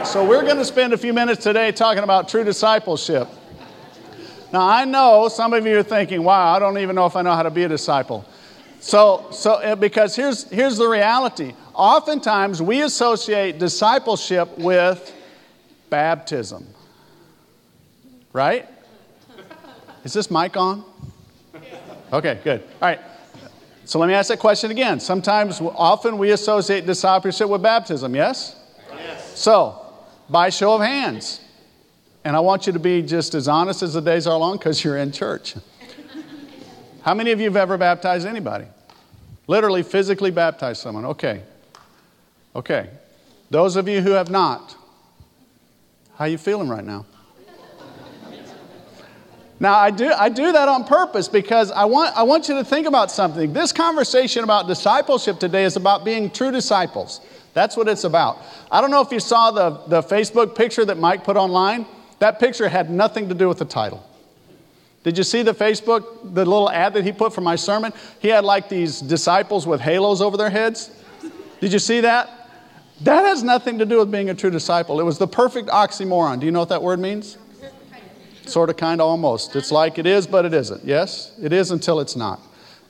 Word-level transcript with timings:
right, 0.00 0.06
so 0.06 0.26
we're 0.26 0.42
going 0.42 0.56
to 0.56 0.64
spend 0.64 0.92
a 0.92 0.98
few 0.98 1.12
minutes 1.12 1.42
today 1.42 1.72
talking 1.72 2.02
about 2.02 2.28
true 2.28 2.42
discipleship. 2.44 3.28
Now, 4.52 4.66
I 4.66 4.84
know 4.84 5.28
some 5.28 5.52
of 5.52 5.66
you 5.66 5.78
are 5.78 5.82
thinking, 5.82 6.22
wow, 6.22 6.54
I 6.54 6.58
don't 6.58 6.78
even 6.78 6.96
know 6.96 7.06
if 7.06 7.16
I 7.16 7.22
know 7.22 7.34
how 7.34 7.42
to 7.42 7.50
be 7.50 7.64
a 7.64 7.68
disciple. 7.68 8.24
So, 8.80 9.28
so 9.30 9.54
uh, 9.54 9.76
because 9.76 10.16
here's, 10.16 10.48
here's 10.50 10.78
the 10.78 10.88
reality. 10.88 11.54
Oftentimes, 11.74 12.62
we 12.62 12.82
associate 12.82 13.58
discipleship 13.58 14.56
with 14.58 15.14
baptism. 15.90 16.66
Right? 18.32 18.66
Is 20.04 20.14
this 20.14 20.30
mic 20.30 20.56
on? 20.56 20.82
Okay, 22.12 22.40
good. 22.42 22.62
All 22.62 22.88
right. 22.88 23.00
So 23.84 23.98
let 23.98 24.06
me 24.06 24.14
ask 24.14 24.28
that 24.30 24.38
question 24.38 24.70
again. 24.70 24.98
Sometimes, 24.98 25.60
often 25.60 26.16
we 26.16 26.30
associate 26.30 26.86
discipleship 26.86 27.48
with 27.48 27.62
baptism, 27.62 28.14
yes? 28.14 28.56
Yes. 28.96 29.38
So, 29.38 29.79
by 30.30 30.48
show 30.50 30.74
of 30.74 30.80
hands, 30.80 31.40
and 32.24 32.36
I 32.36 32.40
want 32.40 32.66
you 32.66 32.72
to 32.72 32.78
be 32.78 33.02
just 33.02 33.34
as 33.34 33.48
honest 33.48 33.82
as 33.82 33.94
the 33.94 34.00
days 34.00 34.26
are 34.26 34.38
long 34.38 34.56
because 34.58 34.82
you're 34.84 34.96
in 34.96 35.12
church. 35.12 35.54
How 37.02 37.14
many 37.14 37.32
of 37.32 37.40
you 37.40 37.46
have 37.46 37.56
ever 37.56 37.76
baptized 37.76 38.26
anybody? 38.26 38.66
Literally, 39.46 39.82
physically 39.82 40.30
baptized 40.30 40.80
someone. 40.80 41.04
Okay. 41.06 41.42
Okay. 42.54 42.90
Those 43.50 43.76
of 43.76 43.88
you 43.88 44.00
who 44.00 44.10
have 44.10 44.30
not, 44.30 44.76
how 46.14 46.26
you 46.26 46.38
feeling 46.38 46.68
right 46.68 46.84
now? 46.84 47.06
Now, 49.62 49.74
I 49.74 49.90
do, 49.90 50.10
I 50.10 50.30
do 50.30 50.52
that 50.52 50.68
on 50.68 50.84
purpose 50.84 51.28
because 51.28 51.70
I 51.70 51.84
want, 51.84 52.16
I 52.16 52.22
want 52.22 52.48
you 52.48 52.54
to 52.54 52.64
think 52.64 52.86
about 52.86 53.10
something. 53.10 53.52
This 53.52 53.72
conversation 53.72 54.42
about 54.42 54.66
discipleship 54.66 55.38
today 55.38 55.64
is 55.64 55.76
about 55.76 56.02
being 56.02 56.30
true 56.30 56.50
disciples. 56.50 57.20
That's 57.52 57.76
what 57.76 57.88
it's 57.88 58.04
about. 58.04 58.38
I 58.70 58.80
don't 58.80 58.90
know 58.90 59.00
if 59.00 59.10
you 59.10 59.20
saw 59.20 59.50
the, 59.50 59.70
the 59.88 60.02
Facebook 60.02 60.54
picture 60.54 60.84
that 60.84 60.98
Mike 60.98 61.24
put 61.24 61.36
online. 61.36 61.86
That 62.20 62.38
picture 62.38 62.68
had 62.68 62.90
nothing 62.90 63.28
to 63.28 63.34
do 63.34 63.48
with 63.48 63.58
the 63.58 63.64
title. 63.64 64.06
Did 65.02 65.16
you 65.16 65.24
see 65.24 65.42
the 65.42 65.54
Facebook, 65.54 66.34
the 66.34 66.44
little 66.44 66.70
ad 66.70 66.92
that 66.94 67.04
he 67.04 67.12
put 67.12 67.32
for 67.32 67.40
my 67.40 67.56
sermon? 67.56 67.92
He 68.20 68.28
had 68.28 68.44
like 68.44 68.68
these 68.68 69.00
disciples 69.00 69.66
with 69.66 69.80
halos 69.80 70.20
over 70.20 70.36
their 70.36 70.50
heads. 70.50 70.90
Did 71.60 71.72
you 71.72 71.78
see 71.78 72.00
that? 72.00 72.30
That 73.02 73.24
has 73.24 73.42
nothing 73.42 73.78
to 73.78 73.86
do 73.86 73.98
with 73.98 74.10
being 74.10 74.28
a 74.28 74.34
true 74.34 74.50
disciple. 74.50 75.00
It 75.00 75.04
was 75.04 75.16
the 75.16 75.26
perfect 75.26 75.68
oxymoron. 75.70 76.38
Do 76.38 76.46
you 76.46 76.52
know 76.52 76.60
what 76.60 76.68
that 76.68 76.82
word 76.82 77.00
means? 77.00 77.38
Sort 78.44 78.68
of, 78.68 78.76
kind 78.76 79.00
of, 79.00 79.06
almost. 79.06 79.56
It's 79.56 79.70
like 79.70 79.98
it 79.98 80.06
is, 80.06 80.26
but 80.26 80.44
it 80.44 80.52
isn't. 80.52 80.84
Yes? 80.84 81.32
It 81.40 81.52
is 81.52 81.70
until 81.70 82.00
it's 82.00 82.16
not. 82.16 82.40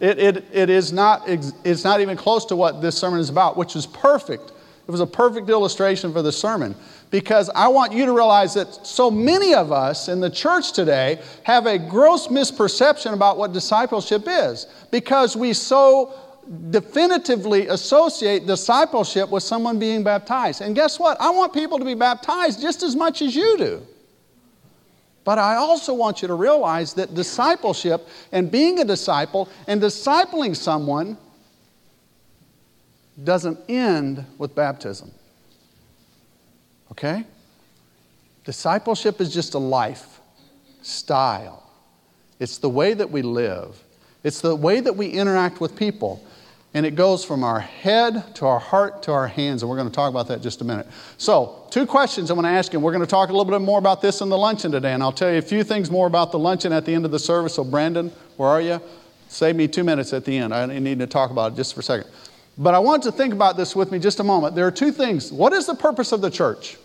It, 0.01 0.19
it, 0.19 0.45
it 0.51 0.71
is 0.71 0.93
not, 0.93 1.29
it's 1.29 1.85
not 1.85 2.01
even 2.01 2.17
close 2.17 2.47
to 2.47 2.57
what 2.57 2.81
this 2.81 2.97
sermon 2.97 3.21
is 3.21 3.29
about, 3.29 3.57
which 3.57 3.77
is 3.77 3.87
perfect. 3.87 4.53
It 4.89 4.91
was 4.91 5.01
a 5.01 5.07
perfect 5.07 5.49
illustration 5.51 6.13
for 6.13 6.23
the 6.23 6.33
sermon 6.33 6.75
because 7.11 7.51
I 7.51 7.69
want 7.69 7.93
you 7.93 8.07
to 8.07 8.13
realize 8.13 8.55
that 8.55 8.87
so 8.87 9.11
many 9.11 9.55
of 9.55 9.73
us 9.73 10.09
in 10.09 10.21
the 10.21 10.31
church 10.31 10.73
today 10.73 11.21
have 11.45 11.67
a 11.67 11.79
gross 11.79 12.29
misperception 12.29 13.13
about 13.13 13.37
what 13.37 13.53
discipleship 13.53 14.25
is 14.27 14.67
because 14.91 15.37
we 15.37 15.53
so 15.53 16.13
definitively 16.71 17.69
associate 17.69 18.47
discipleship 18.47 19.29
with 19.31 19.43
someone 19.43 19.79
being 19.79 20.03
baptized. 20.03 20.63
And 20.63 20.75
guess 20.75 20.99
what? 20.99 21.21
I 21.21 21.31
want 21.31 21.53
people 21.53 21.79
to 21.79 21.85
be 21.85 21.95
baptized 21.95 22.61
just 22.61 22.83
as 22.83 22.97
much 22.97 23.23
as 23.23 23.37
you 23.37 23.59
do. 23.59 23.87
But 25.25 25.39
I 25.39 25.57
also 25.57 25.95
want 25.95 26.23
you 26.23 26.29
to 26.29 26.35
realize 26.35 26.95
that 26.95 27.15
discipleship 27.15 28.09
and 28.33 28.51
being 28.51 28.81
a 28.81 28.85
disciple 28.85 29.49
and 29.67 29.81
discipling 29.81 30.57
someone 30.57 31.19
doesn't 33.23 33.59
end 33.69 34.25
with 34.39 34.55
baptism. 34.55 35.11
Okay? 36.93 37.25
Discipleship 38.45 39.21
is 39.21 39.33
just 39.33 39.55
a 39.55 39.59
life 39.59 40.21
style. 40.83 41.71
It's 42.39 42.59
the 42.59 42.71
way 42.71 42.95
that 42.95 43.11
we 43.11 43.23
live. 43.23 43.83
It's 44.25 44.41
the 44.41 44.57
way 44.57 44.81
that 44.81 44.97
we 44.97 45.09
interact 45.09 45.61
with 45.61 45.77
people. 45.77 46.25
And 46.73 46.87
it 46.87 46.95
goes 46.95 47.25
from 47.25 47.43
our 47.43 47.59
head 47.59 48.37
to 48.37 48.47
our 48.47 48.61
heart 48.61 49.03
to 49.05 49.13
our 49.13 49.27
hands. 49.27 49.63
And 49.63 49.71
we're 49.71 49.77
going 49.77 49.89
to 49.89 49.95
talk 49.95 50.09
about 50.09 50.29
that 50.29 50.41
just 50.41 50.61
a 50.61 50.65
minute. 50.65 50.87
So, 51.19 51.67
two 51.71 51.85
questions 51.85 52.31
I 52.31 52.35
want 52.35 52.47
to 52.47 52.51
ask 52.51 52.73
you. 52.73 52.79
We're 52.79 52.93
going 52.93 53.01
to 53.01 53.11
talk 53.11 53.29
a 53.29 53.33
little 53.33 53.51
bit 53.51 53.61
more 53.61 53.79
about 53.79 54.01
this 54.01 54.21
in 54.21 54.29
the 54.29 54.39
luncheon 54.39 54.71
today. 54.71 54.93
And 54.93 55.03
I'll 55.03 55.11
tell 55.11 55.33
you 55.33 55.39
a 55.39 55.43
few 55.43 55.65
things 55.65 55.91
more 55.91 56.07
about 56.07 56.31
the 56.31 56.39
luncheon 56.39 56.73
at 56.73 56.85
the 56.85 56.95
end 56.95 57.05
of 57.05 57.11
the 57.11 57.19
service. 57.19 57.55
So, 57.55 57.65
Brandon, 57.65 58.13
where 58.37 58.49
are 58.49 58.61
you? 58.61 58.81
Save 59.29 59.57
me 59.57 59.67
two 59.67 59.83
minutes 59.83 60.13
at 60.13 60.25
the 60.25 60.37
end. 60.37 60.55
I 60.55 60.67
need 60.67 61.01
to 61.01 61.07
talk 61.09 61.33
about 61.33 61.53
it 61.53 61.57
just 61.57 61.75
for 61.75 61.81
a 61.81 61.83
second. 61.83 62.09
But 62.57 62.75
I 62.75 62.79
want 62.79 63.03
to 63.05 63.13
think 63.13 63.33
about 63.33 63.57
this 63.57 63.75
with 63.75 63.91
me 63.91 63.99
just 63.99 64.21
a 64.21 64.25
moment. 64.25 64.55
There 64.55 64.67
are 64.67 64.73
two 64.73 64.93
things. 64.93 65.33
What 65.33 65.53
is 65.53 65.67
the 65.67 65.75
purpose 65.75 66.13
of 66.13 66.21
the 66.21 66.31
church? 66.31 66.77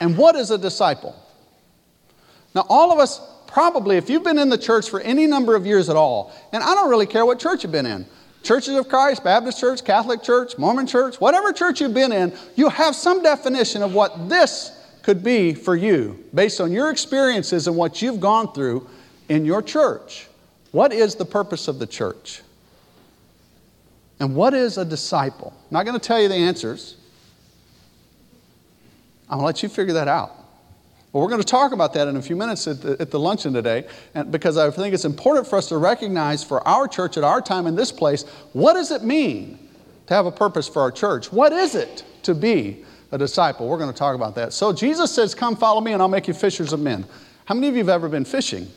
And 0.00 0.16
what 0.16 0.36
is 0.36 0.50
a 0.50 0.58
disciple? 0.58 1.14
Now, 2.54 2.66
all 2.68 2.92
of 2.92 2.98
us 2.98 3.20
probably, 3.52 3.96
if 3.96 4.08
you've 4.08 4.24
been 4.24 4.38
in 4.38 4.48
the 4.48 4.58
church 4.58 4.88
for 4.88 5.00
any 5.00 5.26
number 5.26 5.54
of 5.54 5.66
years 5.66 5.88
at 5.88 5.96
all, 5.96 6.32
and 6.52 6.62
I 6.62 6.74
don't 6.74 6.90
really 6.90 7.06
care 7.06 7.26
what 7.26 7.38
church 7.38 7.62
you've 7.62 7.72
been 7.72 7.86
in 7.86 8.06
Churches 8.42 8.74
of 8.74 8.88
Christ, 8.88 9.22
Baptist 9.22 9.60
Church, 9.60 9.84
Catholic 9.84 10.22
Church, 10.22 10.56
Mormon 10.56 10.86
Church, 10.86 11.20
whatever 11.20 11.52
church 11.52 11.80
you've 11.80 11.92
been 11.92 12.12
in, 12.12 12.32
you 12.56 12.70
have 12.70 12.96
some 12.96 13.22
definition 13.22 13.82
of 13.82 13.92
what 13.92 14.28
this 14.28 14.72
could 15.02 15.22
be 15.22 15.52
for 15.52 15.76
you 15.76 16.24
based 16.34 16.60
on 16.60 16.72
your 16.72 16.90
experiences 16.90 17.66
and 17.66 17.76
what 17.76 18.00
you've 18.00 18.20
gone 18.20 18.52
through 18.52 18.88
in 19.28 19.44
your 19.44 19.60
church. 19.60 20.26
What 20.72 20.92
is 20.92 21.16
the 21.16 21.24
purpose 21.24 21.68
of 21.68 21.78
the 21.78 21.86
church? 21.86 22.42
And 24.20 24.34
what 24.34 24.54
is 24.54 24.78
a 24.78 24.84
disciple? 24.84 25.52
I'm 25.56 25.74
not 25.74 25.84
going 25.84 25.98
to 25.98 26.06
tell 26.06 26.20
you 26.20 26.28
the 26.28 26.34
answers. 26.34 26.96
I'm 29.28 29.38
going 29.38 29.42
to 29.42 29.46
let 29.46 29.62
you 29.62 29.68
figure 29.68 29.94
that 29.94 30.08
out. 30.08 30.34
Well, 31.12 31.22
we're 31.24 31.28
going 31.28 31.42
to 31.42 31.46
talk 31.46 31.72
about 31.72 31.92
that 31.94 32.06
in 32.06 32.16
a 32.16 32.22
few 32.22 32.36
minutes 32.36 32.68
at 32.68 32.82
the, 32.82 32.96
at 33.00 33.10
the, 33.10 33.18
luncheon 33.18 33.52
today, 33.52 33.84
and 34.14 34.30
because 34.30 34.56
I 34.56 34.70
think 34.70 34.94
it's 34.94 35.04
important 35.04 35.46
for 35.46 35.56
us 35.56 35.68
to 35.70 35.76
recognize 35.76 36.44
for 36.44 36.66
our 36.66 36.86
church 36.86 37.16
at 37.16 37.24
our 37.24 37.40
time 37.40 37.66
in 37.66 37.74
this 37.74 37.90
place, 37.90 38.22
what 38.52 38.74
does 38.74 38.92
it 38.92 39.02
mean 39.02 39.58
to 40.06 40.14
have 40.14 40.26
a 40.26 40.30
purpose 40.30 40.68
for 40.68 40.80
our 40.80 40.92
church? 40.92 41.32
What 41.32 41.52
is 41.52 41.74
it 41.74 42.04
to 42.22 42.32
be 42.32 42.84
a 43.10 43.18
disciple? 43.18 43.68
We're 43.68 43.78
going 43.78 43.92
to 43.92 43.98
talk 43.98 44.14
about 44.14 44.36
that. 44.36 44.52
So 44.52 44.72
Jesus 44.72 45.12
says, 45.12 45.34
Come 45.34 45.56
follow 45.56 45.80
me, 45.80 45.92
and 45.92 46.00
I'll 46.00 46.08
make 46.08 46.28
you 46.28 46.34
fishers 46.34 46.72
of 46.72 46.78
men. 46.78 47.04
How 47.44 47.56
many 47.56 47.66
of 47.66 47.74
you 47.74 47.80
have 47.80 47.88
ever 47.88 48.08
been 48.08 48.24
fishing? 48.24 48.68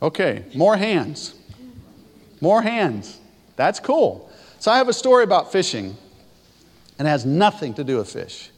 Okay, 0.00 0.44
more 0.54 0.76
hands. 0.78 1.34
More 2.40 2.62
hands. 2.62 3.18
That's 3.56 3.78
cool. 3.78 4.30
So 4.58 4.70
I 4.70 4.78
have 4.78 4.88
a 4.88 4.94
story 4.94 5.24
about 5.24 5.52
fishing, 5.52 5.96
and 6.98 7.06
it 7.06 7.10
has 7.10 7.26
nothing 7.26 7.74
to 7.74 7.84
do 7.84 7.98
with 7.98 8.10
fish. 8.10 8.50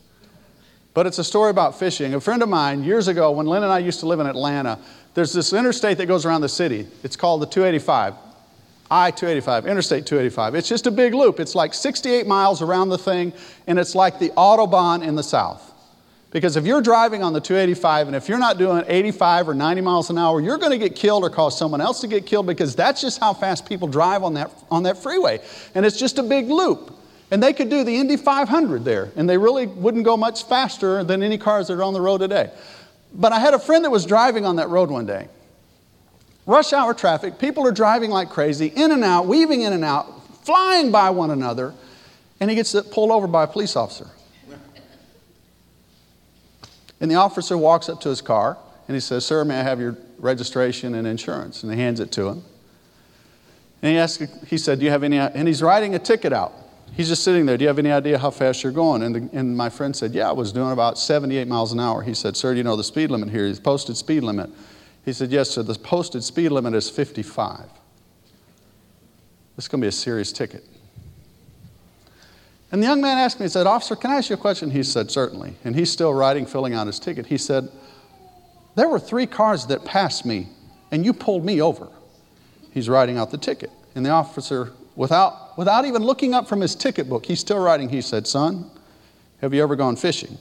But 0.95 1.07
it's 1.07 1.19
a 1.19 1.25
story 1.25 1.51
about 1.51 1.79
fishing. 1.79 2.15
A 2.15 2.21
friend 2.21 2.43
of 2.43 2.49
mine, 2.49 2.83
years 2.83 3.09
ago, 3.09 3.31
when 3.31 3.47
Lynn 3.47 3.63
and 3.63 3.73
I 3.73 3.79
used 3.79 4.01
to 4.01 4.07
live 4.07 4.21
in 4.21 4.27
Atlanta, 4.27 4.79
there's 5.15 5.33
this 5.33 5.53
interstate 5.53 5.99
that 5.99 6.07
goes 6.07 6.27
around 6.27 6.41
the 6.41 6.49
city. 6.49 6.87
It's 7.03 7.17
called 7.17 7.43
the 7.43 7.47
285. 7.47 8.15
I 8.91 9.11
285, 9.11 9.67
Interstate 9.67 10.07
285. 10.07 10.55
It's 10.55 10.69
just 10.69 10.87
a 10.87 10.91
big 10.91 11.13
loop. 11.13 11.41
It's 11.41 11.55
like 11.55 11.75
68 11.75 12.27
miles 12.27 12.63
around 12.63 12.89
the 12.89 12.97
thing, 12.97 13.35
and 13.67 13.79
it's 13.79 13.95
like 13.95 14.19
the 14.19 14.31
Autobahn 14.31 15.07
in 15.07 15.15
the 15.15 15.23
South. 15.23 15.69
Because 16.31 16.57
if 16.57 16.67
you're 16.67 16.83
driving 16.83 17.23
on 17.23 17.33
the 17.33 17.41
285 17.41 18.09
and 18.09 18.17
if 18.17 18.29
you're 18.29 18.39
not 18.39 18.59
doing 18.59 18.85
85 18.87 19.49
or 19.49 19.55
90 19.55 19.81
miles 19.81 20.11
an 20.11 20.19
hour, 20.19 20.41
you're 20.41 20.59
going 20.59 20.73
to 20.73 20.79
get 20.79 20.95
killed 20.95 21.25
or 21.25 21.31
cause 21.31 21.59
someone 21.59 21.81
else 21.81 22.03
to 22.03 22.07
get 22.07 22.27
killed 22.27 22.47
because 22.47 22.77
that's 22.77 23.01
just 23.01 23.19
how 23.19 23.33
fast 23.33 23.67
people 23.67 23.89
drive 23.89 24.23
on 24.23 24.35
that, 24.35 24.51
on 24.71 24.83
that 24.83 24.99
freeway. 24.99 25.41
And 25.75 25.87
it's 25.87 25.99
just 25.99 26.19
a 26.19 26.23
big 26.23 26.49
loop. 26.49 26.95
And 27.31 27.43
they 27.43 27.53
could 27.53 27.69
do 27.69 27.85
the 27.85 27.97
Indy 27.97 28.17
500 28.17 28.85
there, 28.85 29.11
and 29.15 29.29
they 29.29 29.37
really 29.37 29.67
wouldn't 29.67 30.05
go 30.05 30.17
much 30.17 30.45
faster 30.45 31.05
than 31.05 31.23
any 31.23 31.37
cars 31.37 31.69
that 31.69 31.75
are 31.75 31.83
on 31.83 31.93
the 31.93 32.01
road 32.01 32.19
today. 32.19 32.51
But 33.13 33.33
I 33.33 33.39
had 33.39 33.55
a 33.55 33.59
friend 33.59 33.85
that 33.85 33.91
was 33.91 34.07
driving 34.07 34.47
on 34.47 34.57
that 34.57 34.69
road 34.69 34.91
one 34.91 35.07
day. 35.07 35.29
Rush 36.47 36.73
hour 36.73 36.95
traffic, 36.95 37.39
people 37.39 37.67
are 37.67 37.73
driving 37.73 38.11
like 38.11 38.31
crazy, 38.31 38.69
in 38.69 38.91
and 38.93 39.05
out, 39.05 39.27
weaving 39.27 39.61
in 39.61 39.75
and 39.75 39.85
out, 39.85 40.27
flying 40.45 40.91
by 40.91 41.11
one 41.11 41.31
another, 41.31 41.75
and 42.41 42.49
he 42.49 42.57
gets 42.57 42.75
pulled 42.91 43.11
over 43.11 43.27
by 43.27 43.45
a 43.45 43.47
police 43.47 43.77
officer. 43.77 44.09
And 47.01 47.09
the 47.09 47.15
officer 47.15 47.57
walks 47.57 47.89
up 47.89 48.01
to 48.01 48.09
his 48.09 48.21
car 48.21 48.59
and 48.89 48.97
he 48.97 49.01
says, 49.01 49.25
Sir, 49.25 49.45
may 49.45 49.61
I 49.61 49.63
have 49.63 49.79
your 49.79 49.97
registration 50.19 50.97
and 50.97 51.07
insurance? 51.07 51.63
And 51.63 51.73
he 51.73 51.79
hands 51.79 52.01
it 52.01 52.11
to 52.13 52.29
him. 52.29 52.43
And 53.83 53.93
he 53.93 53.99
asks, 53.99 54.27
he 54.49 54.59
said, 54.59 54.81
Do 54.81 54.85
you 54.85 54.91
have 54.91 55.05
any, 55.05 55.19
and 55.19 55.47
he's 55.47 55.63
writing 55.63 55.95
a 55.95 56.01
ticket 56.01 56.33
out. 56.33 56.53
He's 56.95 57.09
just 57.09 57.23
sitting 57.23 57.47
there. 57.47 57.57
Do 57.57 57.63
you 57.63 57.69
have 57.69 57.79
any 57.79 57.93
idea 57.93 58.19
how 58.19 58.31
fast 58.31 58.65
you're 58.65 58.73
going? 58.73 59.03
And, 59.03 59.15
the, 59.15 59.39
and 59.39 59.57
my 59.57 59.69
friend 59.69 59.95
said, 59.95 60.13
Yeah, 60.15 60.29
I 60.29 60.33
was 60.33 60.53
doing 60.53 60.73
about 60.73 60.99
78 60.99 61.47
miles 61.47 61.73
an 61.73 61.81
hour. 61.81 62.03
He 62.03 62.15
said, 62.15 62.37
Sir, 62.37 62.53
do 62.53 62.59
you 62.59 62.65
know 62.65 62.77
the 62.77 62.85
speed 62.85 63.11
limit 63.11 63.31
here? 63.31 63.47
He's 63.47 63.61
posted 63.61 63.97
speed 63.97 64.23
limit. 64.23 64.51
He 65.05 65.13
said, 65.13 65.31
Yes, 65.31 65.51
sir, 65.51 65.63
the 65.63 65.75
posted 65.75 66.25
speed 66.25 66.51
limit 66.51 66.75
is 66.75 66.91
55. 66.91 67.61
This 69.57 69.65
is 69.65 69.69
going 69.69 69.81
to 69.81 69.85
be 69.85 69.89
a 69.89 69.93
serious 69.93 70.33
ticket. 70.33 70.65
And 72.71 72.83
the 72.83 72.87
young 72.87 73.01
man 73.01 73.17
asked 73.17 73.41
me, 73.41 73.47
he 73.47 73.51
said, 73.51 73.67
Officer, 73.67 73.97
can 73.97 74.11
I 74.11 74.17
ask 74.17 74.29
you 74.31 74.35
a 74.35 74.39
question? 74.39 74.71
He 74.71 74.83
said, 74.83 75.11
Certainly. 75.11 75.55
And 75.65 75.75
he's 75.75 75.91
still 75.91 76.13
writing, 76.13 76.47
filling 76.47 76.75
out 76.75 76.87
his 76.87 76.99
ticket. 76.99 77.27
He 77.27 77.39
said, 77.39 77.69
There 78.75 78.89
were 78.89 79.01
three 79.01 79.27
cars 79.27 79.67
that 79.67 79.85
passed 79.85 80.27
me, 80.27 80.49
and 80.91 81.05
you 81.05 81.13
pulled 81.13 81.45
me 81.45 81.63
over. 81.63 81.89
He's 82.73 82.89
writing 82.89 83.19
out 83.19 83.31
the 83.31 83.39
ticket. 83.39 83.71
And 83.95 84.05
the 84.05 84.11
officer 84.11 84.73
without, 84.99 85.57
without 85.57 85.87
even 85.87 86.03
looking 86.03 86.35
up 86.35 86.47
from 86.47 86.61
his 86.61 86.75
ticket 86.75 87.09
book, 87.09 87.25
he's 87.25 87.41
still 87.41 87.59
writing. 87.59 87.89
He 87.89 88.03
said, 88.03 88.27
Son, 88.27 88.71
Have 89.41 89.55
you 89.55 89.63
ever 89.63 89.77
gone 89.77 89.97
fishing? 89.97 90.37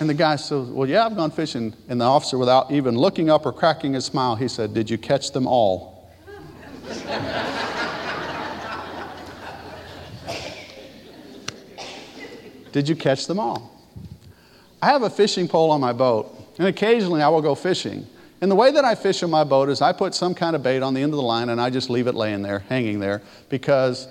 And 0.00 0.08
the 0.08 0.14
guy 0.14 0.36
says, 0.36 0.68
Well, 0.68 0.88
yeah, 0.88 1.04
I've 1.04 1.16
gone 1.16 1.32
fishing. 1.32 1.74
And 1.88 2.00
the 2.00 2.04
officer, 2.06 2.38
without 2.38 2.70
even 2.72 2.96
looking 2.96 3.28
up 3.28 3.44
or 3.44 3.52
cracking 3.52 3.96
a 3.96 4.00
smile, 4.00 4.36
he 4.36 4.48
said, 4.48 4.72
Did 4.72 4.88
you 4.88 4.96
catch 4.96 5.32
them 5.32 5.46
all? 5.46 6.08
Did 12.72 12.88
you 12.88 12.96
catch 12.96 13.26
them 13.26 13.38
all? 13.38 13.70
I 14.80 14.86
have 14.86 15.02
a 15.02 15.10
fishing 15.10 15.46
pole 15.46 15.70
on 15.70 15.80
my 15.80 15.92
boat, 15.92 16.34
and 16.58 16.66
occasionally 16.66 17.20
I 17.22 17.28
will 17.28 17.42
go 17.42 17.54
fishing. 17.54 18.06
And 18.42 18.50
the 18.50 18.56
way 18.56 18.72
that 18.72 18.84
I 18.84 18.96
fish 18.96 19.22
in 19.22 19.30
my 19.30 19.44
boat 19.44 19.68
is 19.68 19.80
I 19.80 19.92
put 19.92 20.16
some 20.16 20.34
kind 20.34 20.56
of 20.56 20.64
bait 20.64 20.82
on 20.82 20.94
the 20.94 21.00
end 21.00 21.12
of 21.12 21.16
the 21.16 21.22
line 21.22 21.48
and 21.48 21.60
I 21.60 21.70
just 21.70 21.88
leave 21.88 22.08
it 22.08 22.16
laying 22.16 22.42
there, 22.42 22.58
hanging 22.58 22.98
there, 22.98 23.22
because 23.48 24.08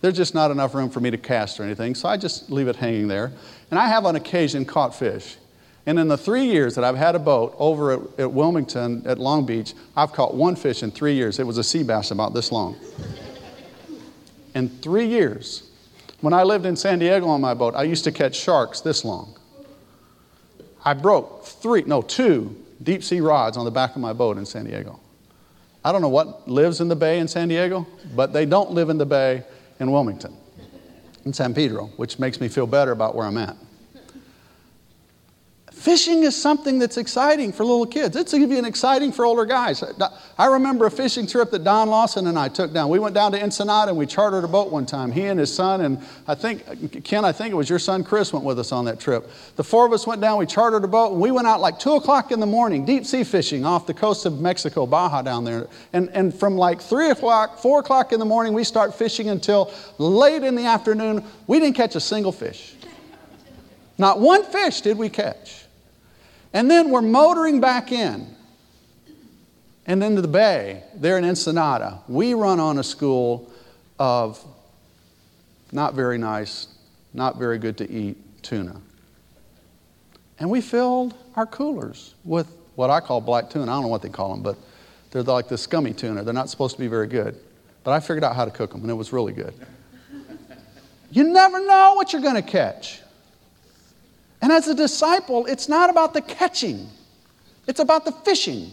there's 0.00 0.16
just 0.16 0.34
not 0.34 0.50
enough 0.50 0.74
room 0.74 0.88
for 0.88 1.00
me 1.00 1.10
to 1.10 1.18
cast 1.18 1.60
or 1.60 1.64
anything. 1.64 1.94
So 1.94 2.08
I 2.08 2.16
just 2.16 2.50
leave 2.50 2.66
it 2.66 2.76
hanging 2.76 3.08
there. 3.08 3.30
And 3.70 3.78
I 3.78 3.86
have 3.88 4.06
on 4.06 4.16
occasion 4.16 4.64
caught 4.64 4.94
fish. 4.94 5.36
And 5.84 5.98
in 5.98 6.08
the 6.08 6.16
three 6.16 6.46
years 6.46 6.76
that 6.76 6.84
I've 6.84 6.96
had 6.96 7.14
a 7.14 7.18
boat 7.18 7.54
over 7.58 7.92
at, 7.92 8.00
at 8.20 8.32
Wilmington 8.32 9.02
at 9.06 9.18
Long 9.18 9.44
Beach, 9.44 9.74
I've 9.94 10.12
caught 10.12 10.34
one 10.34 10.56
fish 10.56 10.82
in 10.82 10.90
three 10.90 11.14
years. 11.14 11.38
It 11.38 11.46
was 11.46 11.58
a 11.58 11.64
sea 11.64 11.82
bass 11.82 12.10
about 12.10 12.32
this 12.32 12.50
long. 12.50 12.76
in 14.54 14.70
three 14.70 15.06
years. 15.06 15.70
When 16.22 16.32
I 16.32 16.42
lived 16.42 16.64
in 16.64 16.74
San 16.74 17.00
Diego 17.00 17.26
on 17.28 17.42
my 17.42 17.52
boat, 17.52 17.74
I 17.74 17.82
used 17.82 18.04
to 18.04 18.12
catch 18.12 18.34
sharks 18.34 18.80
this 18.80 19.04
long. 19.04 19.38
I 20.82 20.94
broke 20.94 21.44
three, 21.44 21.82
no, 21.82 22.00
two 22.00 22.63
deep 22.84 23.02
sea 23.02 23.20
rods 23.20 23.56
on 23.56 23.64
the 23.64 23.70
back 23.70 23.94
of 23.96 24.00
my 24.00 24.12
boat 24.12 24.38
in 24.38 24.46
San 24.46 24.64
Diego. 24.64 25.00
I 25.84 25.92
don't 25.92 26.00
know 26.00 26.08
what 26.08 26.48
lives 26.48 26.80
in 26.80 26.88
the 26.88 26.96
bay 26.96 27.18
in 27.18 27.28
San 27.28 27.48
Diego, 27.48 27.86
but 28.14 28.32
they 28.32 28.46
don't 28.46 28.70
live 28.70 28.88
in 28.88 28.98
the 28.98 29.06
bay 29.06 29.44
in 29.80 29.90
Wilmington, 29.90 30.34
in 31.24 31.32
San 31.32 31.52
Pedro, 31.54 31.86
which 31.96 32.18
makes 32.18 32.40
me 32.40 32.48
feel 32.48 32.66
better 32.66 32.92
about 32.92 33.14
where 33.14 33.26
I'm 33.26 33.36
at. 33.36 33.56
Fishing 35.84 36.22
is 36.22 36.34
something 36.34 36.78
that's 36.78 36.96
exciting 36.96 37.52
for 37.52 37.62
little 37.62 37.84
kids. 37.84 38.16
It's 38.16 38.32
even 38.32 38.64
exciting 38.64 39.12
for 39.12 39.26
older 39.26 39.44
guys. 39.44 39.84
I 40.38 40.46
remember 40.46 40.86
a 40.86 40.90
fishing 40.90 41.26
trip 41.26 41.50
that 41.50 41.62
Don 41.62 41.90
Lawson 41.90 42.26
and 42.26 42.38
I 42.38 42.48
took 42.48 42.72
down. 42.72 42.88
We 42.88 42.98
went 42.98 43.14
down 43.14 43.32
to 43.32 43.42
Ensenada 43.42 43.90
and 43.90 43.98
we 43.98 44.06
chartered 44.06 44.44
a 44.44 44.48
boat 44.48 44.72
one 44.72 44.86
time. 44.86 45.12
He 45.12 45.24
and 45.24 45.38
his 45.38 45.54
son, 45.54 45.82
and 45.82 46.02
I 46.26 46.36
think, 46.36 47.04
Ken, 47.04 47.26
I 47.26 47.32
think 47.32 47.52
it 47.52 47.54
was 47.54 47.68
your 47.68 47.78
son 47.78 48.02
Chris 48.02 48.32
went 48.32 48.46
with 48.46 48.58
us 48.58 48.72
on 48.72 48.86
that 48.86 48.98
trip. 48.98 49.30
The 49.56 49.62
four 49.62 49.84
of 49.84 49.92
us 49.92 50.06
went 50.06 50.22
down, 50.22 50.38
we 50.38 50.46
chartered 50.46 50.84
a 50.84 50.88
boat, 50.88 51.12
and 51.12 51.20
we 51.20 51.30
went 51.30 51.46
out 51.46 51.60
like 51.60 51.78
2 51.78 51.96
o'clock 51.96 52.32
in 52.32 52.40
the 52.40 52.46
morning, 52.46 52.86
deep 52.86 53.04
sea 53.04 53.22
fishing 53.22 53.66
off 53.66 53.86
the 53.86 53.92
coast 53.92 54.24
of 54.24 54.40
Mexico, 54.40 54.86
Baja 54.86 55.20
down 55.20 55.44
there. 55.44 55.66
And, 55.92 56.08
and 56.14 56.34
from 56.34 56.56
like 56.56 56.80
3 56.80 57.10
o'clock, 57.10 57.58
4 57.58 57.80
o'clock 57.80 58.14
in 58.14 58.20
the 58.20 58.24
morning, 58.24 58.54
we 58.54 58.64
start 58.64 58.94
fishing 58.94 59.28
until 59.28 59.70
late 59.98 60.44
in 60.44 60.54
the 60.54 60.64
afternoon. 60.64 61.22
We 61.46 61.60
didn't 61.60 61.76
catch 61.76 61.94
a 61.94 62.00
single 62.00 62.32
fish. 62.32 62.74
Not 63.98 64.18
one 64.18 64.44
fish 64.44 64.80
did 64.80 64.96
we 64.96 65.10
catch. 65.10 65.63
And 66.54 66.70
then 66.70 66.90
we're 66.90 67.02
motoring 67.02 67.60
back 67.60 67.90
in 67.90 68.28
and 69.86 70.02
into 70.02 70.22
the 70.22 70.28
bay 70.28 70.84
there 70.94 71.18
in 71.18 71.24
Ensenada. 71.24 72.00
We 72.08 72.32
run 72.32 72.60
on 72.60 72.78
a 72.78 72.84
school 72.84 73.50
of 73.98 74.42
not 75.72 75.94
very 75.94 76.16
nice, 76.16 76.68
not 77.12 77.36
very 77.36 77.58
good 77.58 77.76
to 77.78 77.90
eat 77.90 78.16
tuna. 78.42 78.80
And 80.38 80.48
we 80.48 80.60
filled 80.60 81.14
our 81.34 81.44
coolers 81.44 82.14
with 82.24 82.46
what 82.76 82.88
I 82.88 83.00
call 83.00 83.20
black 83.20 83.50
tuna. 83.50 83.64
I 83.64 83.74
don't 83.74 83.82
know 83.82 83.88
what 83.88 84.02
they 84.02 84.08
call 84.08 84.30
them, 84.30 84.42
but 84.42 84.56
they're 85.10 85.22
like 85.22 85.48
the 85.48 85.58
scummy 85.58 85.92
tuna. 85.92 86.22
They're 86.22 86.32
not 86.32 86.50
supposed 86.50 86.76
to 86.76 86.80
be 86.80 86.88
very 86.88 87.08
good. 87.08 87.36
But 87.82 87.92
I 87.92 88.00
figured 88.00 88.24
out 88.24 88.34
how 88.34 88.44
to 88.44 88.50
cook 88.50 88.72
them, 88.72 88.80
and 88.82 88.90
it 88.90 88.94
was 88.94 89.12
really 89.12 89.32
good. 89.32 89.54
You 91.10 91.24
never 91.24 91.64
know 91.64 91.94
what 91.94 92.12
you're 92.12 92.22
going 92.22 92.34
to 92.34 92.42
catch. 92.42 93.00
And 94.44 94.52
as 94.52 94.68
a 94.68 94.74
disciple, 94.74 95.46
it's 95.46 95.70
not 95.70 95.88
about 95.88 96.12
the 96.12 96.20
catching, 96.20 96.90
it's 97.66 97.80
about 97.80 98.04
the 98.04 98.12
fishing. 98.12 98.72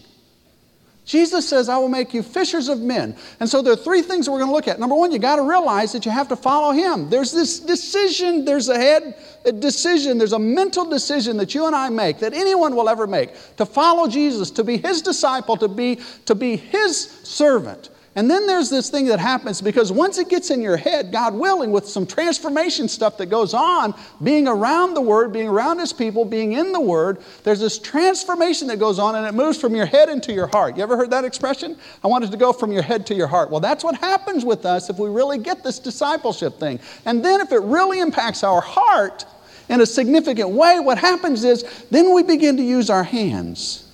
Jesus 1.06 1.48
says, 1.48 1.70
I 1.70 1.78
will 1.78 1.88
make 1.88 2.14
you 2.14 2.22
fishers 2.22 2.68
of 2.68 2.82
men. 2.82 3.16
And 3.40 3.50
so 3.50 3.62
there 3.62 3.72
are 3.72 3.78
three 3.78 4.02
things 4.02 4.30
we're 4.30 4.38
going 4.38 4.50
to 4.50 4.54
look 4.54 4.68
at. 4.68 4.80
Number 4.80 4.96
one, 4.96 5.14
you 5.14 5.18
got 5.18 5.38
to 5.38 5.44
realize 5.44 5.94
that 5.94 6.06
you 6.06 6.12
have 6.12 6.28
to 6.28 6.36
follow 6.36 6.74
him. 6.74 7.10
There's 7.10 7.32
this 7.32 7.60
decision, 7.60 8.44
there's 8.44 8.68
a 8.68 8.76
head 8.76 9.16
a 9.46 9.54
decision, 9.54 10.18
there's 10.18 10.34
a 10.34 10.40
mental 10.40 10.90
decision 10.90 11.38
that 11.38 11.56
you 11.56 11.66
and 11.68 11.76
I 11.76 11.88
make, 11.88 12.20
that 12.20 12.34
anyone 12.34 12.76
will 12.76 12.90
ever 12.90 13.08
make, 13.08 13.30
to 13.56 13.66
follow 13.66 14.10
Jesus, 14.10 14.52
to 14.52 14.66
be 14.66 14.78
his 14.78 15.02
disciple, 15.02 15.56
to 15.56 15.70
be, 15.70 16.00
to 16.26 16.36
be 16.36 16.58
his 16.58 17.00
servant. 17.24 17.91
And 18.14 18.30
then 18.30 18.46
there's 18.46 18.70
this 18.70 18.90
thing 18.90 19.06
that 19.06 19.20
happens 19.20 19.62
because 19.62 19.90
once 19.90 20.18
it 20.18 20.28
gets 20.28 20.50
in 20.50 20.62
your 20.62 20.76
head, 20.76 21.14
God 21.14 21.34
willing, 21.34 21.72
with 21.72 21.88
some 21.88 22.06
transformation 22.06 22.90
stuff 22.90 23.18
that 23.18 23.28
goes 23.28 23.54
on, 23.54 23.96
being 24.22 24.50
around 24.50 24.96
the 24.96 25.02
Word, 25.02 25.32
being 25.32 25.48
around 25.48 25.80
His 25.80 25.94
people, 25.94 26.26
being 26.26 26.52
in 26.52 26.74
the 26.74 26.82
Word, 26.82 27.20
there's 27.46 27.62
this 27.62 27.80
transformation 27.80 28.68
that 28.68 28.80
goes 28.80 29.00
on 29.00 29.16
and 29.16 29.26
it 29.26 29.34
moves 29.34 29.58
from 29.58 29.76
your 29.76 29.86
head 29.86 30.10
into 30.10 30.34
your 30.34 30.48
heart. 30.48 30.76
You 30.76 30.84
ever 30.84 30.98
heard 30.98 31.12
that 31.12 31.24
expression? 31.24 31.78
I 32.04 32.08
wanted 32.08 32.32
to 32.32 32.38
go 32.38 32.52
from 32.52 32.74
your 32.74 32.82
head 32.84 33.06
to 33.08 33.16
your 33.16 33.28
heart. 33.28 33.50
Well, 33.50 33.62
that's 33.62 33.84
what 33.84 33.96
happens 33.96 34.44
with 34.44 34.66
us 34.66 34.90
if 34.90 35.00
we 35.00 35.08
really 35.08 35.38
get 35.38 35.64
this 35.64 35.80
discipleship 35.80 36.60
thing. 36.60 36.82
And 37.06 37.24
then 37.24 37.40
if 37.40 37.54
it 37.54 37.62
really 37.62 38.02
impacts 38.02 38.44
our 38.44 38.60
heart 38.60 39.26
in 39.70 39.80
a 39.80 39.86
significant 39.86 40.50
way, 40.50 40.82
what 40.82 40.98
happens 40.98 41.46
is 41.46 41.64
then 41.92 42.14
we 42.14 42.24
begin 42.24 42.58
to 42.58 42.64
use 42.64 42.90
our 42.90 43.04
hands 43.04 43.90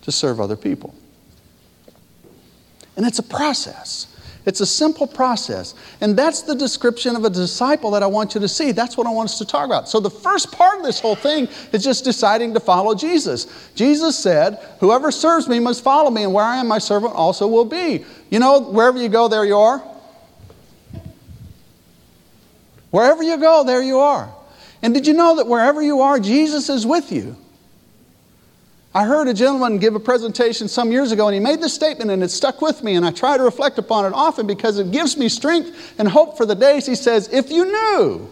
to 0.00 0.10
serve 0.10 0.40
other 0.40 0.56
people. 0.56 0.96
And 2.96 3.06
it's 3.06 3.18
a 3.18 3.22
process. 3.22 4.06
It's 4.44 4.60
a 4.60 4.66
simple 4.66 5.06
process. 5.06 5.74
And 6.00 6.16
that's 6.16 6.42
the 6.42 6.54
description 6.54 7.14
of 7.14 7.24
a 7.24 7.30
disciple 7.30 7.92
that 7.92 8.02
I 8.02 8.06
want 8.06 8.34
you 8.34 8.40
to 8.40 8.48
see. 8.48 8.72
That's 8.72 8.96
what 8.96 9.06
I 9.06 9.10
want 9.10 9.30
us 9.30 9.38
to 9.38 9.44
talk 9.44 9.66
about. 9.66 9.88
So, 9.88 10.00
the 10.00 10.10
first 10.10 10.50
part 10.50 10.78
of 10.78 10.84
this 10.84 10.98
whole 10.98 11.14
thing 11.14 11.48
is 11.72 11.84
just 11.84 12.04
deciding 12.04 12.52
to 12.54 12.60
follow 12.60 12.94
Jesus. 12.94 13.70
Jesus 13.76 14.18
said, 14.18 14.58
Whoever 14.80 15.12
serves 15.12 15.48
me 15.48 15.60
must 15.60 15.84
follow 15.84 16.10
me, 16.10 16.24
and 16.24 16.34
where 16.34 16.44
I 16.44 16.56
am, 16.56 16.66
my 16.66 16.78
servant 16.78 17.14
also 17.14 17.46
will 17.46 17.64
be. 17.64 18.04
You 18.30 18.40
know, 18.40 18.60
wherever 18.60 18.98
you 18.98 19.08
go, 19.08 19.28
there 19.28 19.44
you 19.44 19.58
are. 19.58 19.78
Wherever 22.90 23.22
you 23.22 23.38
go, 23.38 23.64
there 23.64 23.82
you 23.82 24.00
are. 24.00 24.32
And 24.82 24.92
did 24.92 25.06
you 25.06 25.14
know 25.14 25.36
that 25.36 25.46
wherever 25.46 25.80
you 25.80 26.00
are, 26.00 26.18
Jesus 26.18 26.68
is 26.68 26.84
with 26.84 27.12
you? 27.12 27.36
I 28.94 29.06
heard 29.06 29.26
a 29.26 29.34
gentleman 29.34 29.78
give 29.78 29.94
a 29.94 30.00
presentation 30.00 30.68
some 30.68 30.92
years 30.92 31.12
ago, 31.12 31.26
and 31.26 31.34
he 31.34 31.40
made 31.40 31.62
this 31.62 31.72
statement, 31.72 32.10
and 32.10 32.22
it 32.22 32.30
stuck 32.30 32.60
with 32.60 32.82
me, 32.82 32.94
and 32.94 33.06
I 33.06 33.10
try 33.10 33.38
to 33.38 33.42
reflect 33.42 33.78
upon 33.78 34.04
it 34.04 34.12
often 34.14 34.46
because 34.46 34.78
it 34.78 34.90
gives 34.90 35.16
me 35.16 35.30
strength 35.30 35.94
and 35.98 36.06
hope 36.06 36.36
for 36.36 36.44
the 36.44 36.54
days. 36.54 36.84
He 36.84 36.94
says, 36.94 37.28
If 37.32 37.50
you 37.50 37.64
knew 37.64 38.30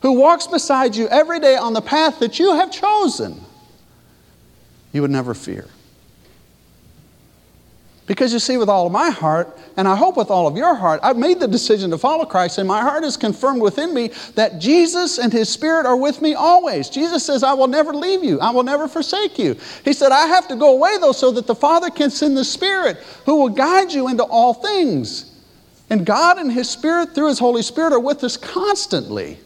who 0.00 0.12
walks 0.12 0.46
beside 0.46 0.96
you 0.96 1.06
every 1.08 1.38
day 1.38 1.56
on 1.56 1.74
the 1.74 1.82
path 1.82 2.18
that 2.20 2.38
you 2.38 2.54
have 2.54 2.72
chosen, 2.72 3.40
you 4.92 5.02
would 5.02 5.10
never 5.10 5.34
fear. 5.34 5.66
Because 8.06 8.34
you 8.34 8.38
see, 8.38 8.58
with 8.58 8.68
all 8.68 8.86
of 8.86 8.92
my 8.92 9.08
heart, 9.08 9.58
and 9.78 9.88
I 9.88 9.96
hope 9.96 10.18
with 10.18 10.30
all 10.30 10.46
of 10.46 10.58
your 10.58 10.74
heart, 10.74 11.00
I've 11.02 11.16
made 11.16 11.40
the 11.40 11.48
decision 11.48 11.90
to 11.90 11.96
follow 11.96 12.26
Christ, 12.26 12.58
and 12.58 12.68
my 12.68 12.82
heart 12.82 13.02
is 13.02 13.16
confirmed 13.16 13.62
within 13.62 13.94
me 13.94 14.10
that 14.34 14.58
Jesus 14.58 15.18
and 15.18 15.32
His 15.32 15.48
Spirit 15.48 15.86
are 15.86 15.96
with 15.96 16.20
me 16.20 16.34
always. 16.34 16.90
Jesus 16.90 17.24
says, 17.24 17.42
I 17.42 17.54
will 17.54 17.66
never 17.66 17.94
leave 17.94 18.22
you, 18.22 18.38
I 18.40 18.50
will 18.50 18.62
never 18.62 18.88
forsake 18.88 19.38
you. 19.38 19.56
He 19.84 19.94
said, 19.94 20.12
I 20.12 20.26
have 20.26 20.48
to 20.48 20.56
go 20.56 20.74
away, 20.74 20.98
though, 21.00 21.12
so 21.12 21.30
that 21.32 21.46
the 21.46 21.54
Father 21.54 21.88
can 21.88 22.10
send 22.10 22.36
the 22.36 22.44
Spirit 22.44 22.98
who 23.24 23.36
will 23.36 23.48
guide 23.48 23.90
you 23.90 24.08
into 24.08 24.24
all 24.24 24.52
things. 24.52 25.30
And 25.88 26.04
God 26.04 26.38
and 26.38 26.52
His 26.52 26.68
Spirit, 26.68 27.14
through 27.14 27.28
His 27.28 27.38
Holy 27.38 27.62
Spirit, 27.62 27.94
are 27.94 28.00
with 28.00 28.22
us 28.22 28.36
constantly. 28.36 29.38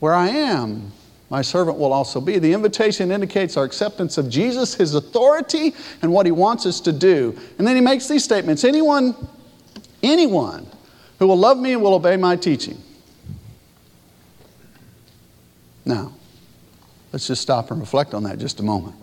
Where 0.00 0.14
I 0.14 0.28
am, 0.28 0.92
my 1.28 1.42
servant 1.42 1.78
will 1.78 1.92
also 1.92 2.20
be. 2.20 2.38
The 2.38 2.52
invitation 2.52 3.10
indicates 3.10 3.56
our 3.56 3.64
acceptance 3.64 4.16
of 4.16 4.28
Jesus, 4.28 4.74
his 4.74 4.94
authority, 4.94 5.74
and 6.02 6.12
what 6.12 6.24
he 6.24 6.32
wants 6.32 6.66
us 6.66 6.80
to 6.82 6.92
do. 6.92 7.36
And 7.58 7.66
then 7.66 7.74
he 7.74 7.82
makes 7.82 8.06
these 8.06 8.22
statements 8.22 8.62
anyone, 8.62 9.14
anyone 10.02 10.66
who 11.18 11.26
will 11.26 11.38
love 11.38 11.58
me 11.58 11.72
and 11.72 11.82
will 11.82 11.94
obey 11.94 12.16
my 12.16 12.36
teaching. 12.36 12.80
Now, 15.84 16.12
let's 17.12 17.26
just 17.26 17.42
stop 17.42 17.70
and 17.70 17.80
reflect 17.80 18.14
on 18.14 18.22
that 18.24 18.38
just 18.38 18.60
a 18.60 18.62
moment. 18.62 18.96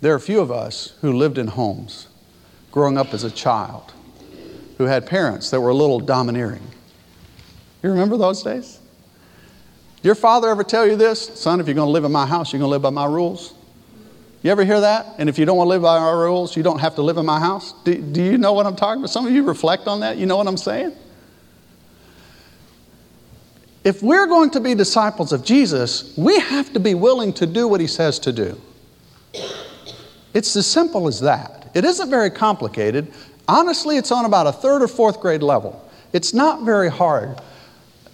There 0.00 0.12
are 0.12 0.16
a 0.16 0.20
few 0.20 0.40
of 0.40 0.50
us 0.50 0.94
who 1.00 1.12
lived 1.12 1.38
in 1.38 1.48
homes 1.48 2.08
growing 2.70 2.96
up 2.96 3.12
as 3.12 3.24
a 3.24 3.30
child 3.30 3.92
who 4.78 4.84
had 4.84 5.06
parents 5.06 5.50
that 5.50 5.60
were 5.60 5.70
a 5.70 5.74
little 5.74 5.98
domineering. 5.98 6.62
You 7.82 7.90
remember 7.90 8.16
those 8.16 8.42
days? 8.42 8.78
Your 10.02 10.14
father 10.14 10.48
ever 10.48 10.64
tell 10.64 10.86
you 10.86 10.96
this? 10.96 11.20
Son, 11.40 11.60
if 11.60 11.66
you're 11.66 11.74
going 11.74 11.88
to 11.88 11.92
live 11.92 12.04
in 12.04 12.12
my 12.12 12.26
house, 12.26 12.52
you're 12.52 12.58
going 12.58 12.68
to 12.68 12.72
live 12.72 12.82
by 12.82 12.90
my 12.90 13.06
rules? 13.06 13.54
You 14.42 14.52
ever 14.52 14.64
hear 14.64 14.80
that? 14.80 15.16
And 15.18 15.28
if 15.28 15.38
you 15.38 15.44
don't 15.44 15.56
want 15.56 15.66
to 15.66 15.70
live 15.70 15.82
by 15.82 15.98
our 15.98 16.18
rules, 16.18 16.56
you 16.56 16.62
don't 16.62 16.78
have 16.78 16.94
to 16.94 17.02
live 17.02 17.16
in 17.16 17.26
my 17.26 17.40
house? 17.40 17.74
Do, 17.84 18.00
do 18.00 18.22
you 18.22 18.38
know 18.38 18.52
what 18.52 18.66
I'm 18.66 18.76
talking 18.76 19.00
about? 19.00 19.10
Some 19.10 19.26
of 19.26 19.32
you 19.32 19.42
reflect 19.42 19.88
on 19.88 20.00
that. 20.00 20.16
You 20.16 20.26
know 20.26 20.36
what 20.36 20.46
I'm 20.46 20.56
saying? 20.56 20.94
If 23.82 24.02
we're 24.02 24.26
going 24.26 24.50
to 24.50 24.60
be 24.60 24.74
disciples 24.74 25.32
of 25.32 25.44
Jesus, 25.44 26.16
we 26.16 26.38
have 26.38 26.72
to 26.74 26.80
be 26.80 26.94
willing 26.94 27.32
to 27.34 27.46
do 27.46 27.66
what 27.66 27.80
he 27.80 27.86
says 27.86 28.18
to 28.20 28.32
do. 28.32 28.60
It's 30.34 30.54
as 30.54 30.66
simple 30.66 31.08
as 31.08 31.20
that. 31.20 31.70
It 31.74 31.84
isn't 31.84 32.10
very 32.10 32.30
complicated. 32.30 33.12
Honestly, 33.48 33.96
it's 33.96 34.12
on 34.12 34.24
about 34.24 34.46
a 34.46 34.52
third 34.52 34.82
or 34.82 34.88
fourth 34.88 35.20
grade 35.20 35.42
level. 35.42 35.84
It's 36.12 36.34
not 36.34 36.62
very 36.62 36.90
hard. 36.90 37.40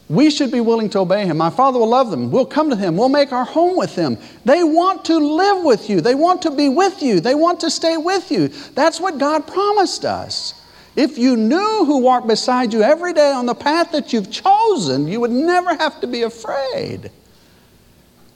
We 0.08 0.30
should 0.30 0.50
be 0.50 0.60
willing 0.60 0.90
to 0.90 0.98
obey 0.98 1.24
him. 1.24 1.38
My 1.38 1.48
Father 1.48 1.78
will 1.78 1.88
love 1.88 2.10
them. 2.10 2.30
We'll 2.30 2.44
come 2.44 2.68
to 2.68 2.76
him. 2.76 2.96
We'll 2.96 3.08
make 3.08 3.32
our 3.32 3.44
home 3.44 3.76
with 3.76 3.96
them. 3.96 4.18
They 4.44 4.62
want 4.62 5.04
to 5.06 5.18
live 5.18 5.64
with 5.64 5.88
you. 5.88 6.02
They 6.02 6.14
want 6.14 6.42
to 6.42 6.50
be 6.50 6.68
with 6.68 7.02
you. 7.02 7.20
They 7.20 7.34
want 7.34 7.60
to 7.60 7.70
stay 7.70 7.96
with 7.96 8.30
you. 8.30 8.48
That's 8.74 9.00
what 9.00 9.18
God 9.18 9.46
promised 9.46 10.04
us. 10.04 10.60
If 10.94 11.16
you 11.18 11.36
knew 11.36 11.84
who 11.86 11.98
walked 11.98 12.28
beside 12.28 12.72
you 12.72 12.82
every 12.82 13.14
day 13.14 13.32
on 13.32 13.46
the 13.46 13.54
path 13.54 13.92
that 13.92 14.12
you've 14.12 14.30
chosen, 14.30 15.08
you 15.08 15.20
would 15.20 15.30
never 15.30 15.74
have 15.74 16.00
to 16.02 16.06
be 16.06 16.22
afraid. 16.22 17.10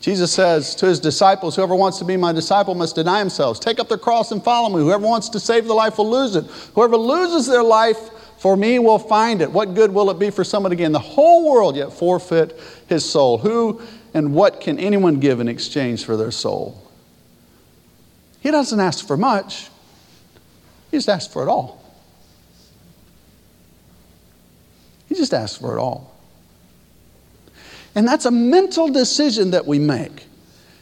Jesus 0.00 0.32
says 0.32 0.74
to 0.76 0.86
his 0.86 1.00
disciples, 1.00 1.54
Whoever 1.56 1.74
wants 1.74 1.98
to 1.98 2.04
be 2.04 2.16
my 2.16 2.32
disciple 2.32 2.74
must 2.74 2.94
deny 2.94 3.18
themselves, 3.18 3.60
take 3.60 3.78
up 3.78 3.88
their 3.88 3.98
cross 3.98 4.32
and 4.32 4.42
follow 4.42 4.74
me. 4.74 4.82
Whoever 4.82 5.06
wants 5.06 5.28
to 5.30 5.40
save 5.40 5.66
their 5.66 5.76
life 5.76 5.98
will 5.98 6.10
lose 6.10 6.34
it. 6.34 6.44
Whoever 6.74 6.96
loses 6.96 7.46
their 7.46 7.62
life 7.62 8.10
for 8.38 8.56
me 8.56 8.78
will 8.78 8.98
find 8.98 9.42
it. 9.42 9.50
What 9.50 9.74
good 9.74 9.92
will 9.92 10.10
it 10.10 10.18
be 10.18 10.30
for 10.30 10.44
someone 10.44 10.70
to 10.70 10.76
gain 10.76 10.92
the 10.92 10.98
whole 10.98 11.50
world 11.50 11.76
yet 11.76 11.92
forfeit 11.92 12.58
his 12.88 13.08
soul? 13.08 13.38
Who 13.38 13.82
and 14.14 14.32
what 14.34 14.60
can 14.60 14.78
anyone 14.78 15.20
give 15.20 15.40
in 15.40 15.48
exchange 15.48 16.04
for 16.04 16.16
their 16.16 16.30
soul? 16.30 16.80
He 18.40 18.50
doesn't 18.50 18.78
ask 18.78 19.06
for 19.06 19.16
much, 19.16 19.68
he 20.90 20.96
just 20.96 21.08
asks 21.08 21.32
for 21.32 21.42
it 21.42 21.48
all. 21.48 21.82
He 25.08 25.14
just 25.14 25.34
asks 25.34 25.58
for 25.58 25.76
it 25.76 25.80
all. 25.80 26.14
And 27.94 28.06
that's 28.06 28.26
a 28.26 28.30
mental 28.30 28.88
decision 28.88 29.50
that 29.50 29.66
we 29.66 29.78
make. 29.78 30.27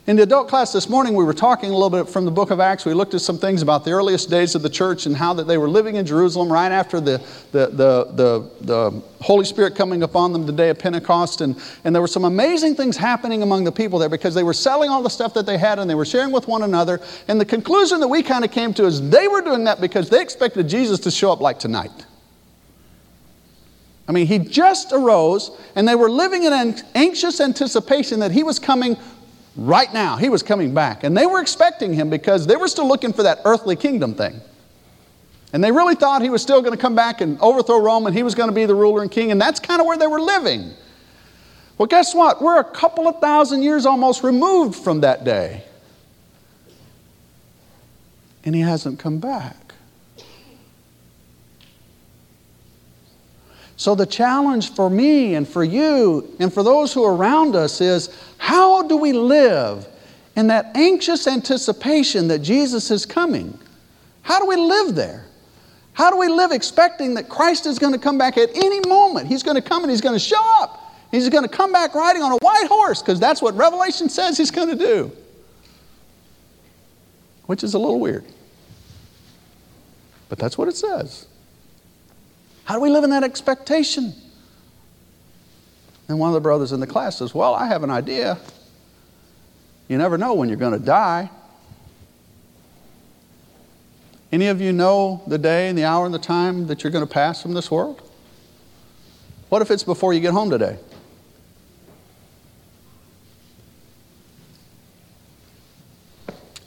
In 0.06 0.14
the 0.14 0.22
adult 0.22 0.46
class 0.46 0.72
this 0.72 0.88
morning, 0.88 1.14
we 1.14 1.24
were 1.24 1.34
talking 1.34 1.70
a 1.70 1.72
little 1.72 1.90
bit 1.90 2.08
from 2.08 2.24
the 2.24 2.30
book 2.30 2.52
of 2.52 2.60
Acts. 2.60 2.84
We 2.84 2.94
looked 2.94 3.14
at 3.14 3.22
some 3.22 3.38
things 3.38 3.60
about 3.60 3.84
the 3.84 3.90
earliest 3.90 4.30
days 4.30 4.54
of 4.54 4.62
the 4.62 4.70
church 4.70 5.04
and 5.06 5.16
how 5.16 5.34
that 5.34 5.48
they 5.48 5.58
were 5.58 5.68
living 5.68 5.96
in 5.96 6.06
Jerusalem 6.06 6.52
right 6.52 6.70
after 6.70 7.00
the, 7.00 7.18
the, 7.50 7.66
the, 7.66 8.04
the, 8.12 8.50
the 8.60 9.02
Holy 9.20 9.44
Spirit 9.44 9.74
coming 9.74 10.04
upon 10.04 10.32
them 10.32 10.46
the 10.46 10.52
day 10.52 10.70
of 10.70 10.78
Pentecost. 10.78 11.40
And, 11.40 11.60
and 11.82 11.92
there 11.92 12.00
were 12.00 12.06
some 12.06 12.24
amazing 12.24 12.76
things 12.76 12.96
happening 12.96 13.42
among 13.42 13.64
the 13.64 13.72
people 13.72 13.98
there 13.98 14.08
because 14.08 14.32
they 14.32 14.44
were 14.44 14.54
selling 14.54 14.90
all 14.90 15.02
the 15.02 15.10
stuff 15.10 15.34
that 15.34 15.44
they 15.44 15.58
had 15.58 15.80
and 15.80 15.90
they 15.90 15.96
were 15.96 16.04
sharing 16.04 16.30
with 16.30 16.46
one 16.46 16.62
another. 16.62 17.00
And 17.26 17.40
the 17.40 17.44
conclusion 17.44 17.98
that 17.98 18.06
we 18.06 18.22
kind 18.22 18.44
of 18.44 18.52
came 18.52 18.72
to 18.74 18.84
is 18.84 19.10
they 19.10 19.26
were 19.26 19.40
doing 19.40 19.64
that 19.64 19.80
because 19.80 20.08
they 20.08 20.22
expected 20.22 20.68
Jesus 20.68 21.00
to 21.00 21.10
show 21.10 21.32
up 21.32 21.40
like 21.40 21.58
tonight. 21.58 22.06
I 24.08 24.12
mean, 24.12 24.28
he 24.28 24.38
just 24.38 24.92
arose, 24.92 25.50
and 25.74 25.88
they 25.88 25.96
were 25.96 26.08
living 26.08 26.44
in 26.44 26.52
an 26.52 26.76
anxious 26.94 27.40
anticipation 27.40 28.20
that 28.20 28.30
he 28.30 28.44
was 28.44 28.60
coming 28.60 28.96
right 29.56 29.92
now. 29.92 30.16
He 30.16 30.28
was 30.28 30.42
coming 30.42 30.74
back. 30.74 31.04
And 31.04 31.16
they 31.16 31.26
were 31.26 31.40
expecting 31.40 31.92
him 31.92 32.10
because 32.10 32.46
they 32.46 32.56
were 32.56 32.68
still 32.68 32.86
looking 32.86 33.12
for 33.12 33.22
that 33.24 33.40
earthly 33.44 33.76
kingdom 33.76 34.14
thing. 34.14 34.40
And 35.52 35.62
they 35.62 35.72
really 35.72 35.94
thought 35.94 36.22
he 36.22 36.30
was 36.30 36.42
still 36.42 36.60
going 36.60 36.74
to 36.74 36.80
come 36.80 36.94
back 36.94 37.20
and 37.20 37.40
overthrow 37.40 37.80
Rome 37.80 38.06
and 38.06 38.14
he 38.14 38.22
was 38.22 38.34
going 38.34 38.48
to 38.48 38.54
be 38.54 38.66
the 38.66 38.74
ruler 38.74 39.02
and 39.02 39.10
king. 39.10 39.30
And 39.30 39.40
that's 39.40 39.60
kind 39.60 39.80
of 39.80 39.86
where 39.86 39.96
they 39.96 40.06
were 40.06 40.20
living. 40.20 40.72
Well, 41.78 41.86
guess 41.86 42.14
what? 42.14 42.42
We're 42.42 42.58
a 42.60 42.64
couple 42.64 43.06
of 43.06 43.20
thousand 43.20 43.62
years 43.62 43.86
almost 43.86 44.22
removed 44.22 44.76
from 44.76 45.00
that 45.00 45.24
day. 45.24 45.64
And 48.44 48.54
he 48.54 48.60
hasn't 48.60 48.98
come 48.98 49.18
back. 49.18 49.65
So, 53.86 53.94
the 53.94 54.04
challenge 54.04 54.74
for 54.74 54.90
me 54.90 55.36
and 55.36 55.46
for 55.46 55.62
you 55.62 56.34
and 56.40 56.52
for 56.52 56.64
those 56.64 56.92
who 56.92 57.04
are 57.04 57.14
around 57.14 57.54
us 57.54 57.80
is 57.80 58.10
how 58.36 58.82
do 58.82 58.96
we 58.96 59.12
live 59.12 59.86
in 60.34 60.48
that 60.48 60.76
anxious 60.76 61.28
anticipation 61.28 62.26
that 62.26 62.40
Jesus 62.40 62.90
is 62.90 63.06
coming? 63.06 63.56
How 64.22 64.40
do 64.40 64.46
we 64.46 64.56
live 64.56 64.96
there? 64.96 65.26
How 65.92 66.10
do 66.10 66.18
we 66.18 66.26
live 66.26 66.50
expecting 66.50 67.14
that 67.14 67.28
Christ 67.28 67.64
is 67.64 67.78
going 67.78 67.92
to 67.92 67.98
come 68.00 68.18
back 68.18 68.36
at 68.36 68.50
any 68.56 68.80
moment? 68.88 69.28
He's 69.28 69.44
going 69.44 69.54
to 69.54 69.62
come 69.62 69.84
and 69.84 69.90
He's 69.92 70.00
going 70.00 70.16
to 70.16 70.18
show 70.18 70.42
up. 70.60 70.92
He's 71.12 71.28
going 71.28 71.44
to 71.44 71.48
come 71.48 71.70
back 71.70 71.94
riding 71.94 72.22
on 72.22 72.32
a 72.32 72.38
white 72.38 72.66
horse 72.66 73.02
because 73.02 73.20
that's 73.20 73.40
what 73.40 73.54
Revelation 73.54 74.08
says 74.08 74.36
He's 74.36 74.50
going 74.50 74.70
to 74.70 74.84
do. 74.84 75.12
Which 77.44 77.62
is 77.62 77.74
a 77.74 77.78
little 77.78 78.00
weird. 78.00 78.24
But 80.28 80.40
that's 80.40 80.58
what 80.58 80.66
it 80.66 80.74
says. 80.74 81.28
How 82.66 82.74
do 82.74 82.80
we 82.80 82.90
live 82.90 83.04
in 83.04 83.10
that 83.10 83.22
expectation? 83.22 84.12
And 86.08 86.18
one 86.18 86.28
of 86.28 86.34
the 86.34 86.40
brothers 86.40 86.72
in 86.72 86.80
the 86.80 86.86
class 86.86 87.18
says, 87.18 87.32
Well, 87.32 87.54
I 87.54 87.68
have 87.68 87.84
an 87.84 87.90
idea. 87.90 88.38
You 89.88 89.98
never 89.98 90.18
know 90.18 90.34
when 90.34 90.48
you're 90.48 90.58
going 90.58 90.78
to 90.78 90.84
die. 90.84 91.30
Any 94.32 94.48
of 94.48 94.60
you 94.60 94.72
know 94.72 95.22
the 95.28 95.38
day 95.38 95.68
and 95.68 95.78
the 95.78 95.84
hour 95.84 96.04
and 96.04 96.12
the 96.12 96.18
time 96.18 96.66
that 96.66 96.82
you're 96.82 96.90
going 96.90 97.06
to 97.06 97.12
pass 97.12 97.40
from 97.40 97.54
this 97.54 97.70
world? 97.70 98.02
What 99.48 99.62
if 99.62 99.70
it's 99.70 99.84
before 99.84 100.12
you 100.12 100.18
get 100.18 100.32
home 100.32 100.50
today? 100.50 100.76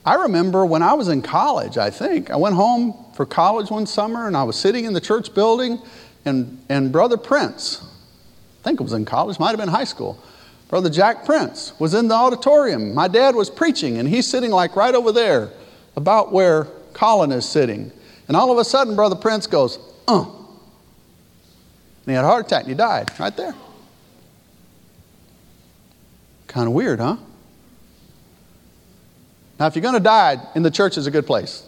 I 0.06 0.15
remember 0.15 0.65
when 0.65 0.82
I 0.82 0.94
was 0.94 1.10
in 1.10 1.22
college, 1.22 1.77
I 1.77 1.89
think, 1.89 2.32
I 2.32 2.38
went 2.38 2.56
home 2.56 2.96
for 3.19 3.25
college 3.25 3.69
one 3.69 3.85
summer 3.85 4.27
and 4.27 4.38
I 4.38 4.43
was 4.43 4.55
sitting 4.55 4.85
in 4.85 4.93
the 4.93 5.01
church 5.01 5.33
building 5.33 5.81
and, 6.23 6.57
and 6.69 6.89
Brother 6.89 7.17
Prince, 7.17 7.83
I 8.61 8.63
think 8.63 8.79
it 8.79 8.83
was 8.83 8.93
in 8.93 9.03
college, 9.03 9.38
might 9.39 9.49
have 9.49 9.57
been 9.57 9.67
high 9.67 9.83
school, 9.83 10.23
Brother 10.69 10.89
Jack 10.89 11.25
Prince 11.25 11.77
was 11.79 11.93
in 11.93 12.07
the 12.07 12.15
auditorium. 12.15 12.95
My 12.95 13.09
dad 13.09 13.35
was 13.35 13.49
preaching 13.49 13.97
and 13.97 14.07
he's 14.07 14.25
sitting 14.25 14.51
like 14.51 14.77
right 14.77 14.95
over 14.95 15.11
there, 15.11 15.51
about 15.97 16.31
where 16.31 16.69
Colin 16.93 17.33
is 17.33 17.43
sitting. 17.43 17.91
And 18.29 18.38
all 18.38 18.53
of 18.53 18.57
a 18.57 18.63
sudden, 18.63 18.95
Brother 18.95 19.17
Prince 19.17 19.47
goes, 19.47 19.79
uh. 20.07 20.21
And 20.21 20.31
he 22.05 22.13
had 22.13 22.23
a 22.23 22.27
heart 22.29 22.45
attack 22.45 22.61
and 22.61 22.69
he 22.69 22.75
died 22.75 23.11
right 23.19 23.35
there. 23.35 23.53
Kind 26.47 26.67
of 26.67 26.73
weird, 26.73 27.01
huh? 27.01 27.17
Now, 29.59 29.67
if 29.67 29.75
you're 29.75 29.83
going 29.83 29.95
to 29.95 29.99
die, 29.99 30.38
in 30.55 30.63
the 30.63 30.71
church 30.71 30.97
is 30.97 31.05
a 31.05 31.11
good 31.11 31.27
place. 31.27 31.65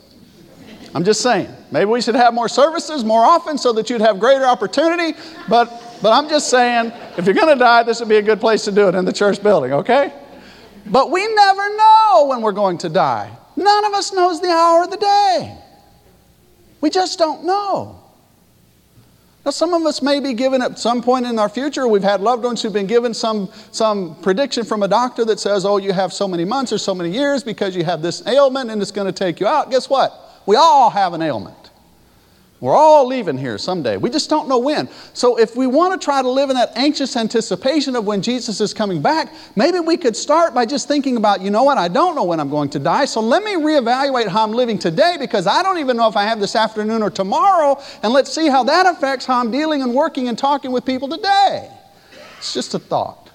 I'm 0.93 1.03
just 1.03 1.21
saying. 1.21 1.47
Maybe 1.71 1.85
we 1.85 2.01
should 2.01 2.15
have 2.15 2.33
more 2.33 2.49
services 2.49 3.03
more 3.03 3.23
often 3.23 3.57
so 3.57 3.71
that 3.73 3.89
you'd 3.89 4.01
have 4.01 4.19
greater 4.19 4.45
opportunity. 4.45 5.17
But, 5.47 5.99
but 6.01 6.11
I'm 6.11 6.27
just 6.27 6.49
saying, 6.49 6.91
if 7.17 7.25
you're 7.25 7.35
going 7.35 7.55
to 7.55 7.59
die, 7.59 7.83
this 7.83 7.99
would 7.99 8.09
be 8.09 8.17
a 8.17 8.21
good 8.21 8.41
place 8.41 8.65
to 8.65 8.71
do 8.71 8.89
it 8.89 8.95
in 8.95 9.05
the 9.05 9.13
church 9.13 9.41
building, 9.41 9.71
okay? 9.73 10.13
But 10.85 11.11
we 11.11 11.33
never 11.33 11.77
know 11.77 12.25
when 12.27 12.41
we're 12.41 12.51
going 12.51 12.77
to 12.79 12.89
die. 12.89 13.31
None 13.55 13.85
of 13.85 13.93
us 13.93 14.11
knows 14.11 14.41
the 14.41 14.49
hour 14.49 14.83
of 14.83 14.91
the 14.91 14.97
day. 14.97 15.57
We 16.81 16.89
just 16.89 17.17
don't 17.17 17.45
know. 17.45 17.97
Now, 19.45 19.51
some 19.51 19.73
of 19.73 19.83
us 19.85 20.01
may 20.01 20.19
be 20.19 20.33
given 20.33 20.61
at 20.61 20.77
some 20.77 21.01
point 21.01 21.25
in 21.25 21.39
our 21.39 21.49
future, 21.49 21.87
we've 21.87 22.03
had 22.03 22.21
loved 22.21 22.43
ones 22.43 22.61
who've 22.61 22.73
been 22.73 22.85
given 22.85 23.13
some, 23.13 23.49
some 23.71 24.15
prediction 24.21 24.65
from 24.65 24.83
a 24.83 24.87
doctor 24.87 25.25
that 25.25 25.39
says, 25.39 25.65
oh, 25.65 25.77
you 25.77 25.93
have 25.93 26.13
so 26.13 26.27
many 26.27 26.45
months 26.45 26.71
or 26.71 26.77
so 26.77 26.93
many 26.93 27.09
years 27.09 27.43
because 27.43 27.75
you 27.75 27.83
have 27.83 28.01
this 28.03 28.25
ailment 28.27 28.69
and 28.69 28.81
it's 28.81 28.91
going 28.91 29.07
to 29.07 29.13
take 29.13 29.39
you 29.39 29.47
out. 29.47 29.71
Guess 29.71 29.89
what? 29.89 30.30
We 30.45 30.55
all 30.55 30.89
have 30.89 31.13
an 31.13 31.21
ailment. 31.21 31.61
We're 32.61 32.75
all 32.75 33.07
leaving 33.07 33.39
here 33.39 33.57
someday. 33.57 33.97
We 33.97 34.11
just 34.11 34.29
don't 34.29 34.47
know 34.47 34.59
when. 34.59 34.87
So, 35.13 35.39
if 35.39 35.55
we 35.55 35.65
want 35.65 35.99
to 35.99 36.05
try 36.05 36.21
to 36.21 36.29
live 36.29 36.51
in 36.51 36.55
that 36.55 36.71
anxious 36.75 37.17
anticipation 37.17 37.95
of 37.95 38.05
when 38.05 38.21
Jesus 38.21 38.61
is 38.61 38.71
coming 38.71 39.01
back, 39.01 39.33
maybe 39.55 39.79
we 39.79 39.97
could 39.97 40.15
start 40.15 40.53
by 40.53 40.67
just 40.67 40.87
thinking 40.87 41.17
about, 41.17 41.41
you 41.41 41.49
know 41.49 41.63
what, 41.63 41.79
I 41.79 41.87
don't 41.87 42.13
know 42.13 42.23
when 42.23 42.39
I'm 42.39 42.51
going 42.51 42.69
to 42.69 42.79
die, 42.79 43.05
so 43.05 43.19
let 43.19 43.43
me 43.43 43.55
reevaluate 43.55 44.27
how 44.27 44.43
I'm 44.43 44.51
living 44.51 44.77
today 44.77 45.17
because 45.19 45.47
I 45.47 45.63
don't 45.63 45.79
even 45.79 45.97
know 45.97 46.07
if 46.07 46.15
I 46.15 46.23
have 46.23 46.39
this 46.39 46.55
afternoon 46.55 47.01
or 47.01 47.09
tomorrow, 47.09 47.81
and 48.03 48.13
let's 48.13 48.31
see 48.31 48.47
how 48.47 48.63
that 48.65 48.85
affects 48.85 49.25
how 49.25 49.39
I'm 49.39 49.49
dealing 49.49 49.81
and 49.81 49.95
working 49.95 50.27
and 50.27 50.37
talking 50.37 50.71
with 50.71 50.85
people 50.85 51.09
today. 51.09 51.67
It's 52.37 52.53
just 52.53 52.75
a 52.75 52.79
thought. 52.79 53.31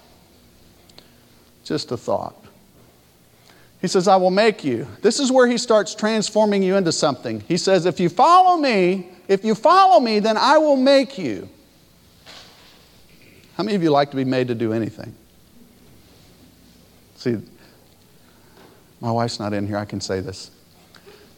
Just 1.64 1.90
a 1.90 1.96
thought. 1.96 2.46
He 3.80 3.88
says, 3.88 4.09
I 4.09 4.16
will 4.16 4.30
make 4.30 4.64
you. 4.64 4.87
This 5.02 5.21
is 5.21 5.30
where 5.30 5.47
he 5.47 5.59
starts 5.59 5.95
transforming 5.95 6.62
you 6.62 6.76
into 6.76 6.92
something. 6.92 7.40
He 7.40 7.56
says, 7.56 7.87
If 7.87 8.00
you 8.00 8.09
follow 8.09 8.56
me, 8.56 9.09
if 9.28 9.45
you 9.45 9.54
follow 9.54 10.00
me, 10.00 10.18
then 10.18 10.37
I 10.37 10.59
will 10.59 10.76
make 10.76 11.18
you. 11.18 11.49
How 13.56 13.64
many 13.64 13.75
of 13.75 13.83
you 13.83 13.90
like 13.90 14.11
to 14.11 14.16
be 14.16 14.25
made 14.25 14.49
to 14.49 14.54
do 14.54 14.73
anything? 14.73 15.14
See, 17.16 17.38
my 19.00 19.11
wife's 19.11 19.38
not 19.38 19.52
in 19.52 19.66
here, 19.66 19.78
I 19.78 19.85
can 19.85 20.00
say 20.00 20.21
this. 20.21 20.50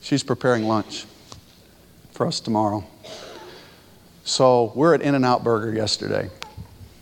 She's 0.00 0.22
preparing 0.22 0.64
lunch 0.64 1.06
for 2.12 2.26
us 2.26 2.40
tomorrow. 2.40 2.84
So 4.24 4.72
we're 4.74 4.94
at 4.94 5.00
In 5.00 5.14
N 5.14 5.24
Out 5.24 5.42
Burger 5.42 5.72
yesterday. 5.72 6.30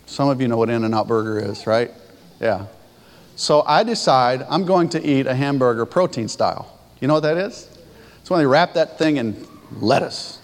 Some 0.07 0.29
of 0.29 0.41
you 0.41 0.49
know 0.49 0.57
what 0.57 0.71
In 0.71 0.85
N 0.85 0.95
Out 0.95 1.09
Burger 1.09 1.39
is, 1.39 1.67
right? 1.67 1.91
Yeah. 2.41 2.67
So 3.37 3.63
I 3.67 3.85
decide 3.85 4.45
I'm 4.49 4.65
going 4.65 4.89
to 4.91 5.07
eat 5.07 5.27
a 5.27 5.35
hamburger 5.35 5.87
protein 5.87 6.29
style. 6.29 6.79
You 7.01 7.09
know 7.09 7.15
what 7.15 7.21
that 7.21 7.37
is? 7.37 7.69
It's 8.21 8.31
when 8.31 8.41
they 8.41 8.47
wrap 8.47 8.75
that 8.75 8.99
thing 8.99 9.19
in 9.19 9.47
lettuce 9.81 10.41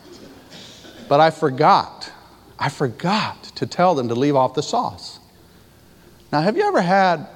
but 1.13 1.21
I 1.21 1.31
forgot. 1.31 2.11
I 2.59 2.71
forgot 2.71 3.43
to 3.57 3.67
tell 3.67 3.95
them 3.95 4.09
to 4.09 4.15
leave 4.15 4.35
off 4.35 4.55
the 4.55 4.63
sauce. 4.63 5.19
Now, 6.33 6.41
have 6.41 6.57
you 6.57 6.63
ever 6.63 6.81
had 6.81 7.27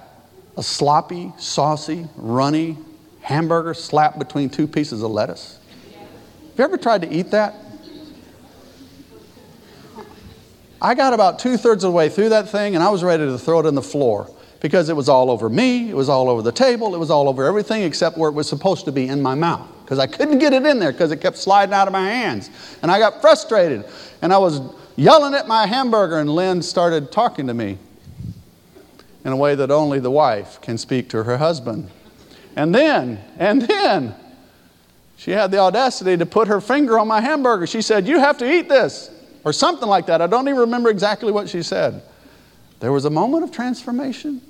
a 0.56 0.62
sloppy, 0.62 1.34
saucy, 1.36 2.08
runny 2.16 2.78
hamburger 3.20 3.74
slapped 3.74 4.18
between 4.18 4.48
two 4.48 4.66
pieces 4.66 5.02
of 5.02 5.10
lettuce? 5.10 5.58
Have 5.92 6.58
you 6.58 6.64
ever 6.64 6.78
tried 6.78 7.02
to 7.02 7.12
eat 7.12 7.32
that? 7.32 7.54
I 10.80 10.94
got 10.94 11.12
about 11.12 11.38
two 11.38 11.58
thirds 11.58 11.84
of 11.84 11.92
the 11.92 11.96
way 11.98 12.08
through 12.08 12.30
that 12.30 12.48
thing 12.48 12.76
and 12.76 12.82
I 12.82 12.88
was 12.88 13.04
ready 13.04 13.26
to 13.26 13.38
throw 13.38 13.60
it 13.60 13.66
in 13.66 13.74
the 13.74 13.82
floor 13.82 14.30
because 14.60 14.88
it 14.88 14.96
was 14.96 15.08
all 15.08 15.30
over 15.30 15.48
me, 15.48 15.90
it 15.90 15.96
was 15.96 16.08
all 16.08 16.28
over 16.28 16.42
the 16.42 16.52
table, 16.52 16.94
it 16.94 16.98
was 16.98 17.10
all 17.10 17.28
over 17.28 17.44
everything 17.44 17.82
except 17.82 18.16
where 18.16 18.30
it 18.30 18.34
was 18.34 18.48
supposed 18.48 18.84
to 18.86 18.92
be 18.92 19.08
in 19.08 19.20
my 19.20 19.34
mouth 19.34 19.68
because 19.84 19.98
I 19.98 20.06
couldn't 20.06 20.38
get 20.38 20.52
it 20.52 20.66
in 20.66 20.78
there 20.78 20.92
because 20.92 21.12
it 21.12 21.20
kept 21.20 21.36
sliding 21.36 21.74
out 21.74 21.86
of 21.86 21.92
my 21.92 22.08
hands. 22.08 22.50
And 22.82 22.90
I 22.90 22.98
got 22.98 23.20
frustrated 23.20 23.84
and 24.20 24.32
I 24.32 24.38
was 24.38 24.60
yelling 24.96 25.34
at 25.34 25.46
my 25.46 25.66
hamburger, 25.66 26.18
and 26.18 26.28
Lynn 26.28 26.62
started 26.62 27.12
talking 27.12 27.46
to 27.46 27.54
me 27.54 27.78
in 29.24 29.32
a 29.32 29.36
way 29.36 29.54
that 29.54 29.70
only 29.70 30.00
the 30.00 30.10
wife 30.10 30.60
can 30.60 30.78
speak 30.78 31.08
to 31.10 31.22
her 31.22 31.36
husband. 31.36 31.90
And 32.56 32.74
then, 32.74 33.22
and 33.38 33.62
then, 33.62 34.14
she 35.16 35.30
had 35.30 35.50
the 35.50 35.58
audacity 35.58 36.16
to 36.16 36.26
put 36.26 36.48
her 36.48 36.60
finger 36.60 36.98
on 36.98 37.08
my 37.08 37.20
hamburger. 37.20 37.66
She 37.66 37.82
said, 37.82 38.06
You 38.06 38.18
have 38.18 38.38
to 38.38 38.50
eat 38.50 38.68
this, 38.68 39.10
or 39.44 39.52
something 39.52 39.88
like 39.88 40.06
that. 40.06 40.22
I 40.22 40.26
don't 40.26 40.48
even 40.48 40.60
remember 40.60 40.90
exactly 40.90 41.32
what 41.32 41.48
she 41.48 41.62
said. 41.62 42.02
There 42.80 42.92
was 42.92 43.04
a 43.04 43.10
moment 43.10 43.44
of 43.44 43.52
transformation. 43.52 44.40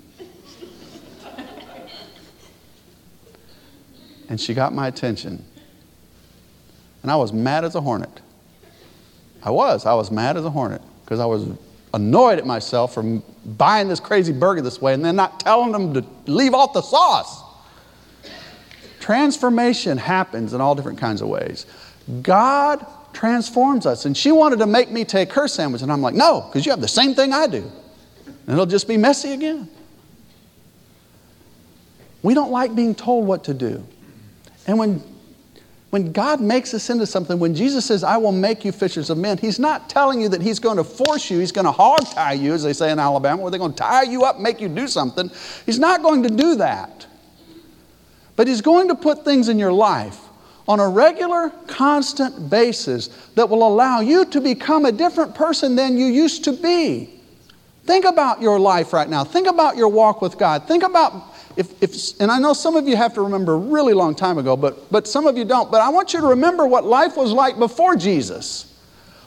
and 4.28 4.40
she 4.40 4.54
got 4.54 4.73
my 4.75 4.88
attention. 4.88 5.45
And 7.02 7.11
I 7.11 7.16
was 7.16 7.33
mad 7.33 7.64
as 7.64 7.75
a 7.75 7.80
hornet. 7.80 8.21
I 9.42 9.50
was. 9.50 9.87
I 9.87 9.95
was 9.95 10.11
mad 10.11 10.37
as 10.37 10.45
a 10.45 10.50
hornet 10.50 10.83
because 11.04 11.21
I 11.21 11.26
was 11.26 11.47
annoyed 11.95 12.38
at 12.38 12.47
myself 12.47 12.95
for 12.95 13.23
buying 13.45 13.88
this 13.88 14.00
crazy 14.00 14.33
burger 14.33 14.61
this 14.61 14.83
way 14.83 14.92
and 14.92 15.04
then 15.04 15.14
not 15.14 15.38
telling 15.40 15.71
them 15.71 15.95
to 15.95 16.04
leave 16.26 16.52
off 16.52 16.73
the 16.73 16.83
sauce. 16.83 17.42
Transformation 18.99 19.99
happens 19.99 20.52
in 20.52 20.61
all 20.61 20.75
different 20.75 20.99
kinds 20.99 21.23
of 21.23 21.28
ways. 21.28 21.66
God 22.23 22.85
transforms 23.12 23.87
us. 23.87 24.04
And 24.04 24.16
she 24.16 24.30
wanted 24.30 24.59
to 24.59 24.66
make 24.66 24.90
me 24.90 25.04
take 25.04 25.33
her 25.33 25.49
sandwich. 25.49 25.83
And 25.83 25.90
I'm 25.90 26.02
like, 26.02 26.14
no, 26.14 26.42
because 26.42 26.66
you 26.66 26.73
have 26.73 26.80
the 26.80 26.88
same 26.88 27.14
thing 27.14 27.33
I 27.33 27.47
do. 27.47 27.71
And 28.46 28.52
it'll 28.52 28.66
just 28.66 28.86
be 28.86 28.96
messy 28.96 29.32
again. 29.32 29.68
We 32.22 32.34
don't 32.34 32.50
like 32.50 32.74
being 32.74 32.94
told 32.94 33.26
what 33.26 33.44
to 33.44 33.54
do. 33.54 33.86
And 34.66 34.78
when, 34.78 35.02
when 35.90 36.12
God 36.12 36.40
makes 36.40 36.74
us 36.74 36.90
into 36.90 37.06
something, 37.06 37.38
when 37.38 37.54
Jesus 37.54 37.84
says, 37.84 38.02
I 38.02 38.16
will 38.16 38.32
make 38.32 38.64
you 38.64 38.72
fishers 38.72 39.10
of 39.10 39.18
men, 39.18 39.38
He's 39.38 39.58
not 39.58 39.88
telling 39.88 40.20
you 40.20 40.28
that 40.30 40.42
He's 40.42 40.58
going 40.58 40.76
to 40.76 40.84
force 40.84 41.30
you, 41.30 41.38
He's 41.38 41.52
going 41.52 41.66
to 41.66 41.72
hog 41.72 42.04
tie 42.06 42.32
you, 42.32 42.52
as 42.52 42.62
they 42.62 42.72
say 42.72 42.90
in 42.90 42.98
Alabama, 42.98 43.42
where 43.42 43.50
they're 43.50 43.58
going 43.58 43.72
to 43.72 43.78
tie 43.78 44.02
you 44.02 44.24
up, 44.24 44.38
make 44.38 44.60
you 44.60 44.68
do 44.68 44.88
something. 44.88 45.30
He's 45.64 45.78
not 45.78 46.02
going 46.02 46.22
to 46.22 46.28
do 46.28 46.56
that. 46.56 47.06
But 48.36 48.48
He's 48.48 48.60
going 48.60 48.88
to 48.88 48.94
put 48.94 49.24
things 49.24 49.48
in 49.48 49.58
your 49.58 49.72
life 49.72 50.20
on 50.68 50.80
a 50.80 50.88
regular, 50.88 51.50
constant 51.68 52.50
basis 52.50 53.08
that 53.34 53.48
will 53.48 53.66
allow 53.66 54.00
you 54.00 54.24
to 54.24 54.40
become 54.40 54.84
a 54.84 54.92
different 54.92 55.34
person 55.34 55.76
than 55.76 55.96
you 55.96 56.06
used 56.06 56.44
to 56.44 56.52
be. 56.52 57.15
Think 57.86 58.04
about 58.04 58.42
your 58.42 58.58
life 58.58 58.92
right 58.92 59.08
now. 59.08 59.22
Think 59.24 59.46
about 59.46 59.76
your 59.76 59.88
walk 59.88 60.20
with 60.20 60.38
God. 60.38 60.66
Think 60.66 60.82
about 60.82 61.34
if, 61.56 61.82
if, 61.82 62.20
and 62.20 62.30
I 62.30 62.38
know 62.38 62.52
some 62.52 62.76
of 62.76 62.86
you 62.86 62.96
have 62.96 63.14
to 63.14 63.22
remember 63.22 63.54
a 63.54 63.58
really 63.58 63.94
long 63.94 64.14
time 64.14 64.36
ago, 64.36 64.56
but, 64.56 64.90
but 64.92 65.08
some 65.08 65.26
of 65.26 65.38
you 65.38 65.44
don't. 65.44 65.70
But 65.70 65.80
I 65.80 65.88
want 65.88 66.12
you 66.12 66.20
to 66.20 66.26
remember 66.26 66.66
what 66.66 66.84
life 66.84 67.16
was 67.16 67.32
like 67.32 67.58
before 67.58 67.96
Jesus. 67.96 68.72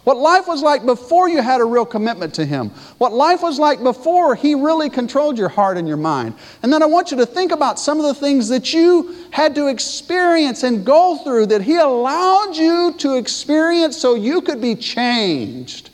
What 0.03 0.17
life 0.17 0.47
was 0.47 0.61
like 0.61 0.85
before 0.85 1.27
you 1.27 1.41
had 1.41 1.59
a 1.59 1.65
real 1.65 1.85
commitment 1.85 2.33
to 2.35 2.45
Him. 2.45 2.69
What 2.99 3.13
life 3.13 3.41
was 3.41 3.59
like 3.59 3.83
before 3.83 4.35
He 4.35 4.55
really 4.55 4.89
controlled 4.89 5.37
your 5.37 5.49
heart 5.49 5.77
and 5.77 5.87
your 5.87 5.97
mind. 5.97 6.35
And 6.63 6.71
then 6.71 6.81
I 6.81 6.85
want 6.85 7.11
you 7.11 7.17
to 7.17 7.25
think 7.25 7.51
about 7.51 7.79
some 7.79 7.99
of 7.99 8.05
the 8.05 8.13
things 8.13 8.47
that 8.49 8.73
you 8.73 9.15
had 9.31 9.55
to 9.55 9.67
experience 9.67 10.63
and 10.63 10.85
go 10.85 11.17
through 11.17 11.47
that 11.47 11.61
He 11.61 11.77
allowed 11.77 12.55
you 12.55 12.93
to 12.99 13.17
experience 13.17 13.97
so 13.97 14.15
you 14.15 14.41
could 14.41 14.61
be 14.61 14.75
changed. 14.75 15.88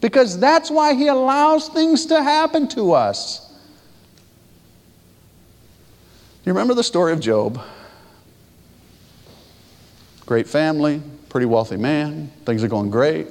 Because 0.00 0.38
that's 0.38 0.70
why 0.70 0.94
He 0.94 1.08
allows 1.08 1.68
things 1.68 2.06
to 2.06 2.22
happen 2.22 2.68
to 2.68 2.92
us. 2.92 3.46
You 6.44 6.52
remember 6.52 6.74
the 6.74 6.84
story 6.84 7.12
of 7.12 7.20
Job? 7.20 7.60
Great 10.24 10.46
family, 10.46 11.02
pretty 11.28 11.46
wealthy 11.46 11.76
man, 11.76 12.30
things 12.46 12.64
are 12.64 12.68
going 12.68 12.90
great. 12.90 13.26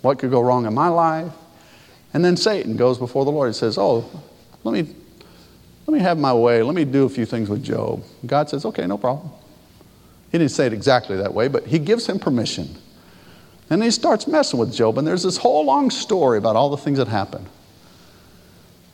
What 0.00 0.18
could 0.18 0.30
go 0.30 0.40
wrong 0.40 0.66
in 0.66 0.74
my 0.74 0.88
life? 0.88 1.32
And 2.14 2.24
then 2.24 2.36
Satan 2.36 2.76
goes 2.76 2.98
before 2.98 3.24
the 3.24 3.30
Lord 3.30 3.46
and 3.46 3.56
says, 3.56 3.78
Oh, 3.78 4.08
let 4.64 4.72
me, 4.72 4.94
let 5.86 5.94
me 5.94 6.00
have 6.00 6.18
my 6.18 6.34
way. 6.34 6.62
Let 6.62 6.74
me 6.74 6.84
do 6.84 7.04
a 7.04 7.08
few 7.08 7.24
things 7.24 7.48
with 7.48 7.62
Job. 7.62 8.02
God 8.26 8.50
says, 8.50 8.64
Okay, 8.64 8.86
no 8.86 8.98
problem. 8.98 9.30
He 10.30 10.38
didn't 10.38 10.50
say 10.50 10.66
it 10.66 10.72
exactly 10.72 11.16
that 11.18 11.32
way, 11.32 11.48
but 11.48 11.66
he 11.66 11.78
gives 11.78 12.06
him 12.06 12.18
permission. 12.18 12.76
And 13.72 13.82
he 13.82 13.90
starts 13.90 14.26
messing 14.26 14.58
with 14.58 14.70
Job, 14.74 14.98
and 14.98 15.06
there's 15.08 15.22
this 15.22 15.38
whole 15.38 15.64
long 15.64 15.88
story 15.88 16.36
about 16.36 16.56
all 16.56 16.68
the 16.68 16.76
things 16.76 16.98
that 16.98 17.08
happened. 17.08 17.46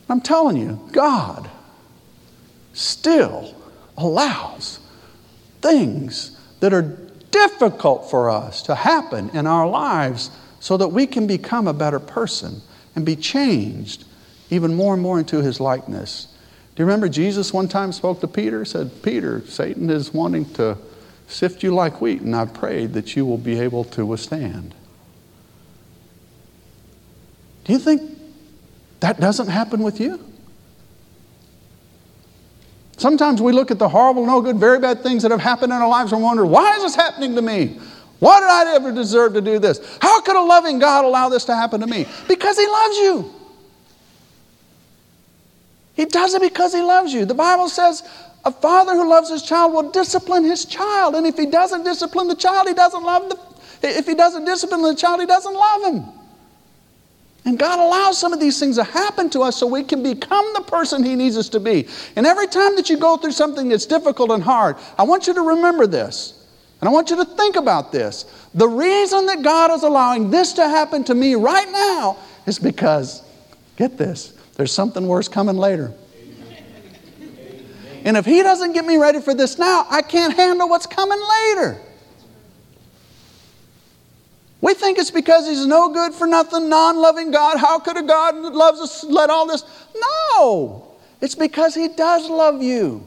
I'm 0.08 0.20
telling 0.20 0.56
you, 0.56 0.78
God 0.92 1.50
still 2.74 3.56
allows 3.96 4.78
things 5.60 6.38
that 6.60 6.72
are 6.72 6.96
difficult 7.32 8.08
for 8.08 8.30
us 8.30 8.62
to 8.62 8.76
happen 8.76 9.30
in 9.30 9.48
our 9.48 9.68
lives 9.68 10.30
so 10.60 10.76
that 10.76 10.86
we 10.86 11.08
can 11.08 11.26
become 11.26 11.66
a 11.66 11.74
better 11.74 11.98
person 11.98 12.62
and 12.94 13.04
be 13.04 13.16
changed 13.16 14.04
even 14.48 14.76
more 14.76 14.94
and 14.94 15.02
more 15.02 15.18
into 15.18 15.42
his 15.42 15.58
likeness. 15.58 16.28
Do 16.76 16.84
you 16.84 16.86
remember 16.86 17.08
Jesus 17.08 17.52
one 17.52 17.66
time 17.66 17.90
spoke 17.90 18.20
to 18.20 18.28
Peter? 18.28 18.64
Said, 18.64 19.02
Peter, 19.02 19.44
Satan 19.44 19.90
is 19.90 20.14
wanting 20.14 20.44
to 20.52 20.78
sift 21.28 21.62
you 21.62 21.72
like 21.72 22.00
wheat, 22.00 22.22
and 22.22 22.34
I 22.34 22.46
prayed 22.46 22.94
that 22.94 23.14
you 23.14 23.24
will 23.24 23.38
be 23.38 23.60
able 23.60 23.84
to 23.84 24.04
withstand. 24.04 24.74
Do 27.64 27.72
you 27.74 27.78
think 27.78 28.18
that 29.00 29.20
doesn't 29.20 29.48
happen 29.48 29.82
with 29.82 30.00
you? 30.00 30.24
Sometimes 32.96 33.40
we 33.40 33.52
look 33.52 33.70
at 33.70 33.78
the 33.78 33.88
horrible, 33.88 34.26
no 34.26 34.40
good, 34.40 34.56
very 34.56 34.80
bad 34.80 35.02
things 35.02 35.22
that 35.22 35.30
have 35.30 35.40
happened 35.40 35.72
in 35.72 35.78
our 35.78 35.88
lives 35.88 36.12
and 36.12 36.20
wonder, 36.20 36.44
why 36.44 36.76
is 36.76 36.82
this 36.82 36.96
happening 36.96 37.36
to 37.36 37.42
me? 37.42 37.78
Why 38.18 38.40
did 38.40 38.48
I 38.48 38.74
ever 38.74 38.90
deserve 38.90 39.34
to 39.34 39.40
do 39.40 39.60
this? 39.60 39.98
How 40.00 40.20
could 40.22 40.34
a 40.34 40.42
loving 40.42 40.80
God 40.80 41.04
allow 41.04 41.28
this 41.28 41.44
to 41.44 41.54
happen 41.54 41.80
to 41.80 41.86
me? 41.86 42.06
Because 42.26 42.58
He 42.58 42.66
loves 42.66 42.96
you. 42.96 43.34
He 45.94 46.06
does 46.06 46.34
it 46.34 46.42
because 46.42 46.72
He 46.72 46.80
loves 46.80 47.12
you. 47.12 47.24
The 47.24 47.34
Bible 47.34 47.68
says 47.68 48.02
a 48.48 48.50
father 48.50 48.94
who 48.94 49.08
loves 49.08 49.28
his 49.28 49.42
child 49.42 49.74
will 49.74 49.90
discipline 49.90 50.42
his 50.42 50.64
child. 50.64 51.14
And 51.14 51.26
if 51.26 51.36
he 51.36 51.44
doesn't 51.44 51.84
discipline 51.84 52.28
the 52.28 52.34
child, 52.34 52.66
he 52.66 52.72
doesn't 52.72 53.02
love 53.02 53.28
the 53.28 53.38
if 53.80 54.06
he 54.06 54.14
doesn't 54.14 54.44
discipline 54.44 54.82
the 54.82 54.94
child, 54.94 55.20
he 55.20 55.26
doesn't 55.26 55.54
love 55.54 55.84
him. 55.84 56.04
And 57.44 57.58
God 57.58 57.78
allows 57.78 58.18
some 58.18 58.32
of 58.32 58.40
these 58.40 58.58
things 58.58 58.76
to 58.76 58.84
happen 58.84 59.30
to 59.30 59.40
us 59.40 59.56
so 59.56 59.66
we 59.66 59.84
can 59.84 60.02
become 60.02 60.44
the 60.54 60.62
person 60.62 61.04
He 61.04 61.14
needs 61.14 61.36
us 61.36 61.48
to 61.50 61.60
be. 61.60 61.86
And 62.16 62.26
every 62.26 62.46
time 62.46 62.74
that 62.76 62.90
you 62.90 62.98
go 62.98 63.16
through 63.16 63.32
something 63.32 63.68
that's 63.68 63.86
difficult 63.86 64.30
and 64.32 64.42
hard, 64.42 64.76
I 64.98 65.04
want 65.04 65.26
you 65.26 65.34
to 65.34 65.40
remember 65.40 65.86
this. 65.86 66.46
And 66.80 66.88
I 66.88 66.92
want 66.92 67.10
you 67.10 67.16
to 67.16 67.24
think 67.24 67.56
about 67.56 67.92
this. 67.92 68.24
The 68.54 68.68
reason 68.68 69.26
that 69.26 69.42
God 69.42 69.70
is 69.70 69.82
allowing 69.82 70.30
this 70.30 70.52
to 70.54 70.68
happen 70.68 71.04
to 71.04 71.14
me 71.14 71.36
right 71.36 71.70
now 71.70 72.18
is 72.46 72.58
because, 72.58 73.22
get 73.76 73.96
this, 73.96 74.34
there's 74.56 74.72
something 74.72 75.06
worse 75.06 75.28
coming 75.28 75.56
later. 75.56 75.92
And 78.04 78.16
if 78.16 78.24
He 78.24 78.42
doesn't 78.42 78.72
get 78.72 78.84
me 78.84 78.96
ready 78.96 79.20
for 79.20 79.34
this 79.34 79.58
now, 79.58 79.86
I 79.90 80.02
can't 80.02 80.34
handle 80.34 80.68
what's 80.68 80.86
coming 80.86 81.20
later. 81.20 81.80
We 84.60 84.74
think 84.74 84.98
it's 84.98 85.10
because 85.10 85.46
he's 85.46 85.66
no 85.66 85.92
good 85.92 86.12
for 86.12 86.26
nothing, 86.26 86.68
non 86.68 86.96
loving 86.96 87.30
God. 87.30 87.58
How 87.58 87.78
could 87.78 87.96
a 87.96 88.02
God 88.02 88.32
that 88.42 88.54
loves 88.54 88.80
us 88.80 89.04
let 89.04 89.30
all 89.30 89.46
this? 89.46 89.62
No, 89.94 90.96
it's 91.20 91.36
because 91.36 91.74
he 91.74 91.88
does 91.88 92.28
love 92.28 92.60
you. 92.60 93.06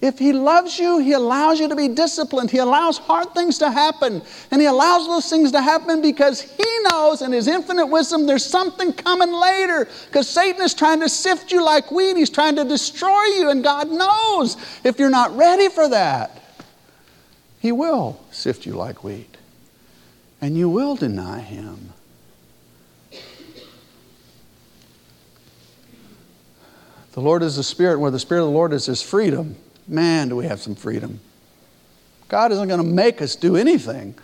If 0.00 0.18
he 0.18 0.32
loves 0.32 0.78
you, 0.78 0.98
he 0.98 1.12
allows 1.12 1.58
you 1.58 1.68
to 1.68 1.76
be 1.76 1.88
disciplined. 1.88 2.50
He 2.50 2.58
allows 2.58 2.98
hard 2.98 3.32
things 3.32 3.58
to 3.58 3.70
happen. 3.70 4.20
And 4.50 4.60
he 4.60 4.66
allows 4.66 5.06
those 5.06 5.28
things 5.28 5.52
to 5.52 5.62
happen 5.62 6.02
because 6.02 6.40
he 6.40 6.78
knows 6.90 7.22
in 7.22 7.32
his 7.32 7.48
infinite 7.48 7.86
wisdom 7.86 8.26
there's 8.26 8.44
something 8.44 8.92
coming 8.92 9.32
later. 9.32 9.88
Because 10.06 10.28
Satan 10.28 10.62
is 10.62 10.74
trying 10.74 11.00
to 11.00 11.08
sift 11.08 11.50
you 11.50 11.64
like 11.64 11.90
wheat, 11.90 12.16
he's 12.16 12.30
trying 12.30 12.56
to 12.56 12.64
destroy 12.64 13.24
you. 13.38 13.48
And 13.48 13.64
God 13.64 13.90
knows 13.90 14.56
if 14.84 14.98
you're 14.98 15.08
not 15.08 15.34
ready 15.34 15.70
for 15.70 15.88
that, 15.88 16.42
he 17.58 17.72
will 17.72 18.20
sift 18.30 18.66
you 18.66 18.74
like 18.74 19.02
wheat 19.02 19.36
and 20.40 20.56
you 20.56 20.68
will 20.68 20.94
deny 20.94 21.40
him. 21.40 21.92
The 27.12 27.22
Lord 27.22 27.42
is 27.42 27.56
the 27.56 27.62
Spirit, 27.62 27.98
where 27.98 28.10
the 28.10 28.18
Spirit 28.18 28.42
of 28.42 28.48
the 28.48 28.54
Lord 28.54 28.74
is 28.74 28.84
His 28.84 29.00
freedom. 29.00 29.56
Man, 29.88 30.28
do 30.28 30.36
we 30.36 30.46
have 30.46 30.60
some 30.60 30.74
freedom. 30.74 31.20
God 32.28 32.52
isn't 32.52 32.68
going 32.68 32.80
to 32.80 32.86
make 32.86 33.22
us 33.22 33.36
do 33.36 33.56
anything. 33.56 34.14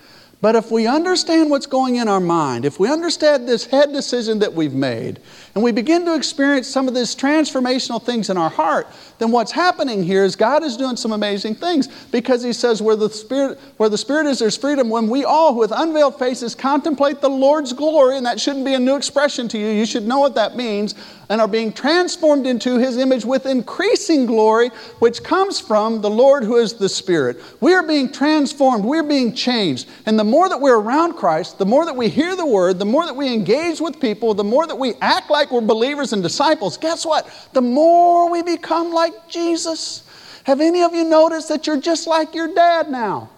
But 0.41 0.57
if 0.57 0.73
we 0.73 0.89
understand 0.89 1.51
what's 1.51 1.67
going 1.67 1.97
in 1.97 2.09
our 2.09 2.19
mind, 2.19 2.65
if 2.65 2.81
we 2.81 2.91
understand 2.91 3.49
this 3.49 3.65
head 3.65 3.93
decision 3.93 4.41
that 4.41 4.53
we've 4.53 4.75
made, 4.75 5.21
and 5.55 5.63
we 5.63 5.71
begin 5.71 6.05
to 6.05 6.17
experience 6.17 6.67
some 6.67 6.89
of 6.89 6.95
these 6.95 7.15
transformational 7.15 8.03
things 8.03 8.29
in 8.29 8.37
our 8.37 8.51
heart, 8.51 8.89
then 9.23 9.31
what's 9.31 9.53
happening 9.53 10.03
here 10.03 10.25
is 10.25 10.35
God 10.35 10.65
is 10.65 10.77
doing 10.77 10.97
some 10.97 11.13
amazing 11.13 11.55
things 11.55 11.87
because 12.11 12.43
He 12.43 12.53
says, 12.53 12.83
where 12.83 12.97
the 12.97 13.09
Spirit, 13.09 13.59
where 13.77 13.89
the 13.89 13.97
Spirit 13.97 14.27
is, 14.27 14.41
there's 14.41 14.57
freedom. 14.57 14.91
When 14.91 15.09
we 15.09 15.25
all, 15.25 15.55
with 15.55 15.71
unveiled 15.71 16.19
faces, 16.19 16.57
contemplate 16.57 17.21
the 17.21 17.31
Lord's 17.31 17.73
glory, 17.73 18.17
and 18.17 18.27
that 18.27 18.41
shouldn't 18.41 18.65
be 18.65 18.75
a 18.75 18.81
new 18.81 18.97
expression 18.97 19.47
to 19.49 19.59
you, 19.59 19.69
you 19.69 19.87
should 19.87 20.09
know 20.09 20.19
what 20.19 20.35
that 20.35 20.57
means, 20.57 20.97
and 21.29 21.41
are 21.41 21.49
being 21.49 21.73
transformed 21.73 22.47
into 22.47 22.79
His 22.79 22.97
image 22.99 23.25
with 23.25 23.47
increasing 23.47 24.27
glory, 24.27 24.71
which 24.99 25.23
comes 25.23 25.61
from 25.61 26.01
the 26.01 26.11
Lord 26.11 26.43
who 26.43 26.57
is 26.57 26.75
the 26.75 26.89
Spirit. 26.89 27.41
We 27.61 27.75
are 27.75 27.87
being 27.87 28.11
transformed, 28.11 28.85
we're 28.85 29.03
being 29.05 29.35
changed. 29.35 29.89
And 30.05 30.19
the 30.19 30.25
more 30.25 30.49
that 30.49 30.61
we're 30.61 30.79
around 30.79 31.15
Christ, 31.15 31.59
the 31.59 31.67
more 31.67 31.87
that 31.87 31.95
we 31.95 32.09
hear 32.09 32.35
the 32.35 32.45
Word, 32.45 32.79
the 32.81 32.85
more 32.85 33.07
that 33.07 33.15
we 33.15 33.33
engage 33.33 33.81
with 33.81 34.01
people, 34.01 34.35
the 34.35 34.43
more 34.43 34.67
that 34.67 34.77
we 34.77 34.95
act 35.01 35.31
like 35.31 35.53
we're 35.53 35.61
believers 35.61 36.13
and 36.13 36.23
disciples, 36.23 36.77
guess 36.77 37.07
what? 37.07 37.29
The 37.53 37.63
more 37.63 38.29
we 38.31 38.43
become 38.43 38.93
like 38.93 39.12
Jesus. 39.29 40.09
Have 40.45 40.61
any 40.61 40.83
of 40.83 40.95
you 40.95 41.05
noticed 41.05 41.49
that 41.49 41.67
you're 41.67 41.81
just 41.81 42.07
like 42.07 42.35
your 42.35 42.53
dad 42.55 42.91
now? 42.91 43.31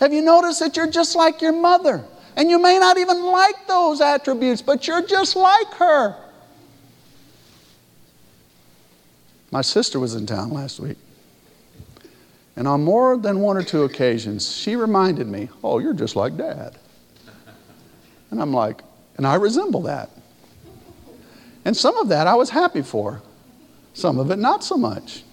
Have 0.00 0.12
you 0.12 0.22
noticed 0.22 0.60
that 0.60 0.76
you're 0.76 0.90
just 0.90 1.16
like 1.16 1.40
your 1.40 1.52
mother? 1.52 2.04
And 2.36 2.50
you 2.50 2.60
may 2.60 2.78
not 2.78 2.98
even 2.98 3.24
like 3.24 3.66
those 3.66 4.00
attributes, 4.00 4.60
but 4.60 4.86
you're 4.86 5.06
just 5.06 5.36
like 5.36 5.72
her. 5.74 6.14
My 9.50 9.62
sister 9.62 9.98
was 9.98 10.14
in 10.14 10.26
town 10.26 10.50
last 10.50 10.80
week. 10.80 10.98
And 12.56 12.66
on 12.66 12.82
more 12.82 13.16
than 13.16 13.40
one 13.40 13.56
or 13.56 13.62
two 13.62 13.84
occasions, 13.84 14.54
she 14.54 14.76
reminded 14.76 15.26
me, 15.26 15.48
Oh, 15.62 15.78
you're 15.78 15.94
just 15.94 16.16
like 16.16 16.36
dad. 16.36 16.78
And 18.30 18.40
I'm 18.40 18.52
like, 18.52 18.82
And 19.16 19.26
I 19.26 19.36
resemble 19.36 19.82
that. 19.82 20.10
And 21.64 21.76
some 21.76 21.96
of 21.96 22.08
that 22.08 22.26
I 22.26 22.34
was 22.34 22.50
happy 22.50 22.82
for, 22.82 23.22
some 23.96 24.18
of 24.18 24.30
it 24.30 24.38
not 24.38 24.62
so 24.62 24.76
much. 24.76 25.24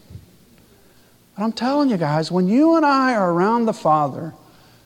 But 1.35 1.43
I'm 1.43 1.51
telling 1.51 1.89
you 1.89 1.97
guys, 1.97 2.31
when 2.31 2.47
you 2.47 2.77
and 2.77 2.85
I 2.85 3.13
are 3.13 3.31
around 3.31 3.65
the 3.65 3.73
Father, 3.73 4.33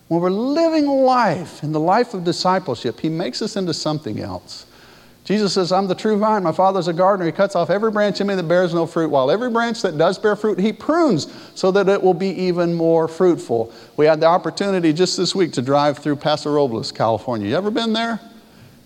when 0.08 0.20
we're 0.20 0.32
living 0.32 0.88
life 0.88 1.62
in 1.62 1.74
the 1.74 1.80
life 1.80 2.14
of 2.14 2.24
discipleship, 2.24 3.00
He 3.00 3.10
makes 3.10 3.42
us 3.42 3.56
into 3.56 3.74
something 3.74 4.20
else. 4.20 4.66
Jesus 5.26 5.54
says, 5.54 5.74
I'm 5.74 5.88
the 5.88 5.96
true 5.96 6.18
vine. 6.18 6.42
My 6.42 6.54
Father's 6.54 6.88
a 6.88 6.94
gardener. 6.94 7.26
He 7.26 7.34
cuts 7.34 7.54
off 7.54 7.70
every 7.70 7.92
branch 7.92 8.22
in 8.22 8.28
me 8.28 8.36
that 8.36 8.48
bears 8.48 8.74
no 8.74 8.88
fruit, 8.88 9.10
while 9.10 9.30
every 9.30 9.52
branch 9.52 9.82
that 9.82 9.98
does 9.98 10.18
bear 10.18 10.36
fruit, 10.36 10.58
He 10.58 10.74
prunes 10.74 11.28
so 11.54 11.70
that 11.72 11.88
it 11.88 12.02
will 12.02 12.14
be 12.14 12.30
even 12.30 12.74
more 12.74 13.08
fruitful. 13.08 13.72
We 13.96 14.06
had 14.06 14.22
the 14.22 14.28
opportunity 14.28 14.92
just 14.92 15.18
this 15.18 15.36
week 15.36 15.52
to 15.54 15.62
drive 15.62 16.00
through 16.00 16.16
Paso 16.16 16.52
Robles, 16.52 16.92
California. 16.92 17.50
You 17.50 17.58
ever 17.58 17.70
been 17.70 17.94
there? 17.94 18.20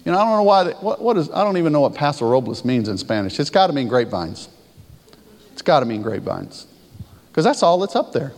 You 0.03 0.11
know, 0.11 0.17
I 0.17 0.23
don't 0.25 0.37
know 0.37 0.43
why, 0.43 0.63
they, 0.63 0.71
what, 0.71 0.99
what 0.99 1.15
is, 1.15 1.29
I 1.29 1.43
don't 1.43 1.57
even 1.57 1.71
know 1.71 1.81
what 1.81 1.93
Paso 1.93 2.27
Robles 2.27 2.65
means 2.65 2.89
in 2.89 2.97
Spanish. 2.97 3.39
It's 3.39 3.51
got 3.51 3.67
to 3.67 3.73
mean 3.73 3.87
grapevines. 3.87 4.49
It's 5.61 5.67
got 5.67 5.81
to 5.81 5.85
mean 5.85 6.01
grapevines. 6.01 6.65
Because 7.27 7.45
that's 7.45 7.61
all 7.61 7.77
that's 7.77 7.95
up 7.95 8.13
there. 8.13 8.33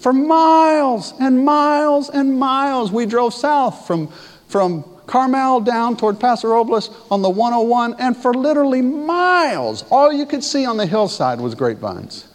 For 0.00 0.10
miles 0.10 1.12
and 1.20 1.44
miles 1.44 2.08
and 2.08 2.38
miles, 2.38 2.90
we 2.90 3.04
drove 3.04 3.34
south 3.34 3.86
from, 3.86 4.08
from 4.48 4.84
Carmel 5.06 5.60
down 5.60 5.98
toward 5.98 6.18
Paso 6.18 6.48
Robles 6.48 6.88
on 7.10 7.20
the 7.20 7.28
101, 7.28 7.96
and 7.98 8.16
for 8.16 8.32
literally 8.32 8.80
miles, 8.80 9.84
all 9.90 10.10
you 10.10 10.24
could 10.24 10.42
see 10.42 10.64
on 10.64 10.78
the 10.78 10.86
hillside 10.86 11.42
was 11.42 11.54
grapevines. 11.54 12.26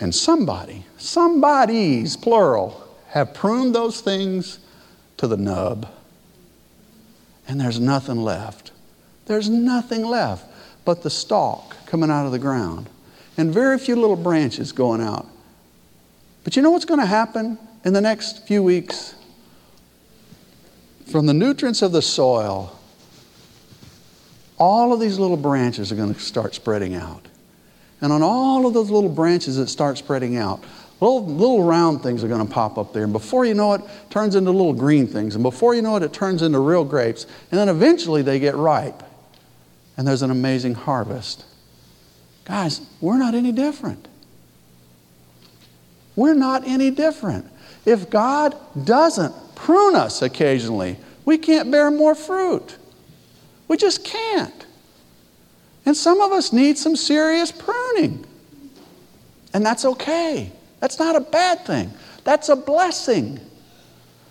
And 0.00 0.12
somebody, 0.12 0.86
somebody's 0.98 2.16
plural, 2.16 2.84
have 3.10 3.32
pruned 3.32 3.76
those 3.76 4.00
things 4.00 4.58
to 5.18 5.28
the 5.28 5.36
nub. 5.36 5.88
And 7.46 7.60
there's 7.60 7.78
nothing 7.78 8.16
left. 8.16 8.72
There's 9.26 9.48
nothing 9.48 10.04
left 10.04 10.50
but 10.84 11.02
the 11.02 11.10
stalk 11.10 11.76
coming 11.86 12.10
out 12.10 12.26
of 12.26 12.32
the 12.32 12.38
ground 12.38 12.88
and 13.36 13.52
very 13.52 13.78
few 13.78 13.96
little 13.96 14.16
branches 14.16 14.72
going 14.72 15.00
out. 15.00 15.26
But 16.44 16.56
you 16.56 16.62
know 16.62 16.70
what's 16.70 16.84
going 16.84 17.00
to 17.00 17.06
happen 17.06 17.58
in 17.84 17.92
the 17.92 18.00
next 18.00 18.46
few 18.46 18.62
weeks? 18.62 19.14
From 21.10 21.26
the 21.26 21.34
nutrients 21.34 21.82
of 21.82 21.92
the 21.92 22.02
soil, 22.02 22.78
all 24.58 24.92
of 24.92 25.00
these 25.00 25.18
little 25.18 25.36
branches 25.36 25.90
are 25.90 25.96
going 25.96 26.14
to 26.14 26.20
start 26.20 26.54
spreading 26.54 26.94
out. 26.94 27.26
And 28.00 28.12
on 28.12 28.22
all 28.22 28.66
of 28.66 28.74
those 28.74 28.90
little 28.90 29.08
branches 29.08 29.56
that 29.56 29.68
start 29.68 29.98
spreading 29.98 30.36
out, 30.36 30.62
little, 31.00 31.24
little 31.26 31.64
round 31.64 32.02
things 32.02 32.22
are 32.22 32.28
going 32.28 32.46
to 32.46 32.52
pop 32.52 32.78
up 32.78 32.92
there. 32.92 33.04
And 33.04 33.12
before 33.12 33.44
you 33.44 33.54
know 33.54 33.74
it, 33.74 33.80
it 33.80 34.10
turns 34.10 34.34
into 34.34 34.50
little 34.50 34.74
green 34.74 35.06
things. 35.06 35.34
And 35.34 35.42
before 35.42 35.74
you 35.74 35.82
know 35.82 35.96
it, 35.96 36.02
it 36.02 36.12
turns 36.12 36.42
into 36.42 36.58
real 36.58 36.84
grapes. 36.84 37.26
And 37.50 37.58
then 37.58 37.68
eventually 37.68 38.22
they 38.22 38.38
get 38.38 38.54
ripe. 38.54 39.02
And 39.96 40.06
there's 40.06 40.22
an 40.22 40.30
amazing 40.30 40.74
harvest. 40.74 41.44
Guys, 42.44 42.80
we're 43.00 43.18
not 43.18 43.34
any 43.34 43.52
different. 43.52 44.08
We're 46.16 46.34
not 46.34 46.66
any 46.66 46.90
different. 46.90 47.46
If 47.84 48.10
God 48.10 48.56
doesn't 48.84 49.34
prune 49.54 49.94
us 49.94 50.22
occasionally, 50.22 50.96
we 51.24 51.38
can't 51.38 51.70
bear 51.70 51.90
more 51.90 52.14
fruit. 52.14 52.76
We 53.68 53.76
just 53.76 54.04
can't. 54.04 54.66
And 55.86 55.96
some 55.96 56.20
of 56.20 56.32
us 56.32 56.52
need 56.52 56.78
some 56.78 56.96
serious 56.96 57.52
pruning. 57.52 58.24
And 59.52 59.64
that's 59.64 59.84
okay. 59.84 60.52
That's 60.80 60.98
not 60.98 61.16
a 61.16 61.20
bad 61.20 61.64
thing. 61.64 61.92
That's 62.24 62.48
a 62.48 62.56
blessing. 62.56 63.40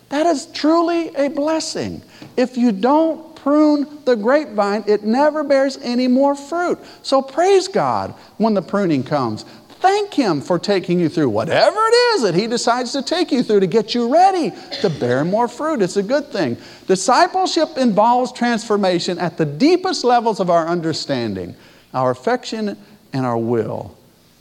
That 0.08 0.26
is 0.26 0.46
truly 0.46 1.14
a 1.16 1.28
blessing. 1.28 2.02
If 2.36 2.56
you 2.56 2.72
don't 2.72 3.33
prune 3.44 3.86
the 4.06 4.16
grapevine, 4.16 4.82
it 4.86 5.04
never 5.04 5.44
bears 5.44 5.78
any 5.82 6.08
more 6.08 6.34
fruit. 6.34 6.78
So 7.02 7.20
praise 7.20 7.68
God 7.68 8.14
when 8.38 8.54
the 8.54 8.62
pruning 8.62 9.04
comes. 9.04 9.44
Thank 9.68 10.14
Him 10.14 10.40
for 10.40 10.58
taking 10.58 10.98
you 10.98 11.10
through 11.10 11.28
whatever 11.28 11.76
it 11.78 11.94
is 12.14 12.22
that 12.22 12.34
He 12.34 12.46
decides 12.46 12.92
to 12.92 13.02
take 13.02 13.30
you 13.30 13.42
through 13.42 13.60
to 13.60 13.66
get 13.66 13.94
you 13.94 14.10
ready 14.10 14.50
to 14.80 14.88
bear 14.88 15.26
more 15.26 15.46
fruit. 15.46 15.82
It's 15.82 15.98
a 15.98 16.02
good 16.02 16.28
thing. 16.28 16.56
Discipleship 16.86 17.76
involves 17.76 18.32
transformation 18.32 19.18
at 19.18 19.36
the 19.36 19.44
deepest 19.44 20.04
levels 20.04 20.40
of 20.40 20.48
our 20.48 20.66
understanding, 20.66 21.54
our 21.92 22.12
affection, 22.12 22.78
and 23.12 23.26
our 23.26 23.36
will. 23.36 23.94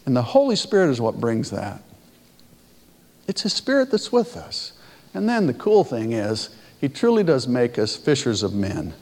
And 0.06 0.16
the 0.16 0.22
Holy 0.22 0.56
Spirit 0.56 0.92
is 0.92 1.02
what 1.02 1.20
brings 1.20 1.52
that. 1.52 1.82
It's 3.28 3.42
His 3.42 3.52
Spirit 3.52 3.92
that's 3.92 4.14
with 4.14 4.38
us. 4.38 4.72
And 5.14 5.28
then 5.28 5.48
the 5.48 5.54
cool 5.54 5.84
thing 5.84 6.14
is, 6.14 6.56
He 6.84 6.90
truly 6.90 7.24
does 7.24 7.48
make 7.48 7.80
us 7.80 7.96
fishers 7.96 8.44
of 8.44 8.54
men. 8.54 8.94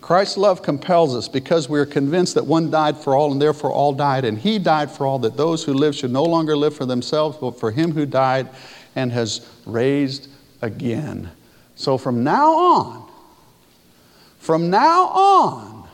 Christ's 0.00 0.36
love 0.36 0.60
compels 0.60 1.14
us 1.14 1.28
because 1.28 1.68
we 1.68 1.78
are 1.78 1.86
convinced 1.86 2.34
that 2.34 2.46
one 2.46 2.68
died 2.68 2.96
for 2.96 3.14
all 3.14 3.30
and 3.30 3.40
therefore 3.40 3.70
all 3.70 3.92
died, 3.92 4.24
and 4.24 4.36
he 4.36 4.58
died 4.58 4.90
for 4.90 5.06
all, 5.06 5.20
that 5.20 5.36
those 5.36 5.62
who 5.62 5.72
live 5.72 5.94
should 5.94 6.10
no 6.10 6.24
longer 6.24 6.56
live 6.56 6.74
for 6.74 6.84
themselves, 6.84 7.38
but 7.40 7.60
for 7.60 7.70
him 7.70 7.92
who 7.92 8.06
died 8.06 8.48
and 8.96 9.12
has 9.12 9.48
raised 9.66 10.30
again. 10.62 11.30
So 11.76 11.96
from 11.96 12.24
now 12.24 12.56
on, 12.56 13.08
from 14.38 14.68
now 14.68 15.06
on, 15.06 15.88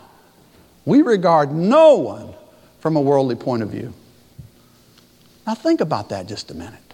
we 0.86 1.02
regard 1.02 1.52
no 1.52 1.96
one 1.96 2.32
from 2.80 2.96
a 2.96 3.02
worldly 3.02 3.34
point 3.34 3.62
of 3.62 3.68
view. 3.68 3.92
Now 5.46 5.54
think 5.54 5.82
about 5.82 6.08
that 6.08 6.26
just 6.26 6.50
a 6.50 6.54
minute. 6.54 6.87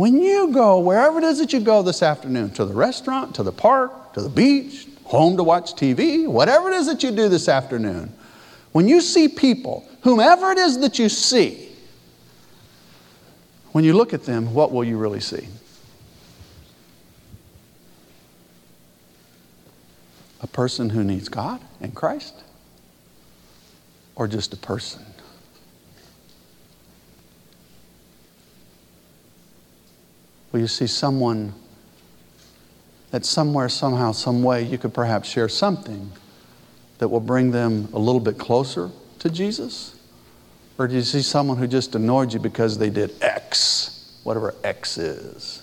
When 0.00 0.22
you 0.22 0.50
go, 0.50 0.78
wherever 0.78 1.18
it 1.18 1.24
is 1.24 1.40
that 1.40 1.52
you 1.52 1.60
go 1.60 1.82
this 1.82 2.02
afternoon, 2.02 2.52
to 2.52 2.64
the 2.64 2.72
restaurant, 2.72 3.34
to 3.34 3.42
the 3.42 3.52
park, 3.52 4.14
to 4.14 4.22
the 4.22 4.30
beach, 4.30 4.86
home 5.04 5.36
to 5.36 5.42
watch 5.42 5.74
TV, 5.74 6.26
whatever 6.26 6.70
it 6.70 6.76
is 6.76 6.86
that 6.86 7.02
you 7.02 7.10
do 7.10 7.28
this 7.28 7.50
afternoon, 7.50 8.10
when 8.72 8.88
you 8.88 9.02
see 9.02 9.28
people, 9.28 9.86
whomever 10.00 10.52
it 10.52 10.56
is 10.56 10.78
that 10.78 10.98
you 10.98 11.10
see, 11.10 11.68
when 13.72 13.84
you 13.84 13.92
look 13.92 14.14
at 14.14 14.24
them, 14.24 14.54
what 14.54 14.72
will 14.72 14.84
you 14.84 14.96
really 14.96 15.20
see? 15.20 15.46
A 20.40 20.46
person 20.46 20.88
who 20.88 21.04
needs 21.04 21.28
God 21.28 21.60
and 21.82 21.94
Christ? 21.94 22.42
Or 24.16 24.26
just 24.26 24.54
a 24.54 24.56
person? 24.56 25.04
Will 30.52 30.60
you 30.60 30.66
see 30.66 30.86
someone 30.86 31.54
that 33.10 33.24
somewhere, 33.24 33.68
somehow, 33.68 34.12
some 34.12 34.42
way, 34.42 34.62
you 34.62 34.78
could 34.78 34.94
perhaps 34.94 35.28
share 35.28 35.48
something 35.48 36.12
that 36.98 37.08
will 37.08 37.20
bring 37.20 37.50
them 37.50 37.88
a 37.92 37.98
little 37.98 38.20
bit 38.20 38.38
closer 38.38 38.90
to 39.20 39.30
Jesus? 39.30 39.96
Or 40.78 40.88
do 40.88 40.94
you 40.94 41.02
see 41.02 41.22
someone 41.22 41.56
who 41.56 41.66
just 41.66 41.94
annoyed 41.94 42.32
you 42.32 42.40
because 42.40 42.78
they 42.78 42.90
did 42.90 43.12
X, 43.20 44.18
whatever 44.24 44.54
X 44.64 44.98
is? 44.98 45.62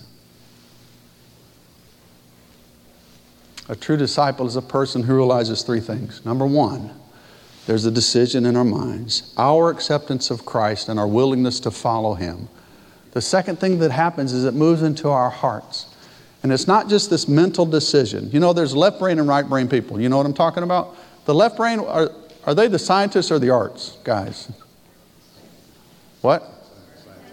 A 3.68 3.76
true 3.76 3.96
disciple 3.96 4.46
is 4.46 4.56
a 4.56 4.62
person 4.62 5.02
who 5.02 5.14
realizes 5.14 5.62
three 5.62 5.80
things. 5.80 6.24
Number 6.24 6.46
one, 6.46 6.90
there's 7.66 7.84
a 7.84 7.90
decision 7.90 8.46
in 8.46 8.56
our 8.56 8.64
minds, 8.64 9.34
our 9.36 9.70
acceptance 9.70 10.30
of 10.30 10.46
Christ 10.46 10.88
and 10.88 10.98
our 10.98 11.06
willingness 11.06 11.60
to 11.60 11.70
follow 11.70 12.14
Him. 12.14 12.48
The 13.12 13.20
second 13.20 13.58
thing 13.58 13.78
that 13.78 13.90
happens 13.90 14.32
is 14.32 14.44
it 14.44 14.54
moves 14.54 14.82
into 14.82 15.08
our 15.08 15.30
hearts. 15.30 15.94
And 16.42 16.52
it's 16.52 16.66
not 16.66 16.88
just 16.88 17.10
this 17.10 17.26
mental 17.26 17.66
decision. 17.66 18.30
You 18.30 18.40
know, 18.40 18.52
there's 18.52 18.76
left 18.76 18.98
brain 18.98 19.18
and 19.18 19.28
right 19.28 19.48
brain 19.48 19.68
people. 19.68 20.00
You 20.00 20.08
know 20.08 20.16
what 20.16 20.26
I'm 20.26 20.34
talking 20.34 20.62
about? 20.62 20.96
The 21.24 21.34
left 21.34 21.56
brain, 21.56 21.80
are, 21.80 22.10
are 22.44 22.54
they 22.54 22.68
the 22.68 22.78
scientists 22.78 23.30
or 23.30 23.38
the 23.38 23.50
arts 23.50 23.98
guys? 24.04 24.50
What? 26.20 26.42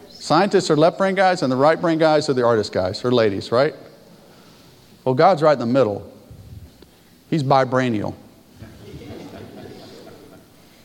Scientists 0.10 0.72
are 0.72 0.76
left 0.76 0.98
brain 0.98 1.14
guys, 1.14 1.44
and 1.44 1.52
the 1.52 1.56
right 1.56 1.80
brain 1.80 2.00
guys 2.00 2.30
are 2.30 2.34
the 2.34 2.44
artist 2.44 2.74
guys 2.74 3.06
or 3.06 3.12
ladies, 3.12 3.52
right? 3.52 3.76
Well, 5.04 5.14
God's 5.14 5.44
right 5.44 5.54
in 5.54 5.60
the 5.60 5.66
middle. 5.68 6.12
He's 7.30 7.44
bibranial. 7.44 8.16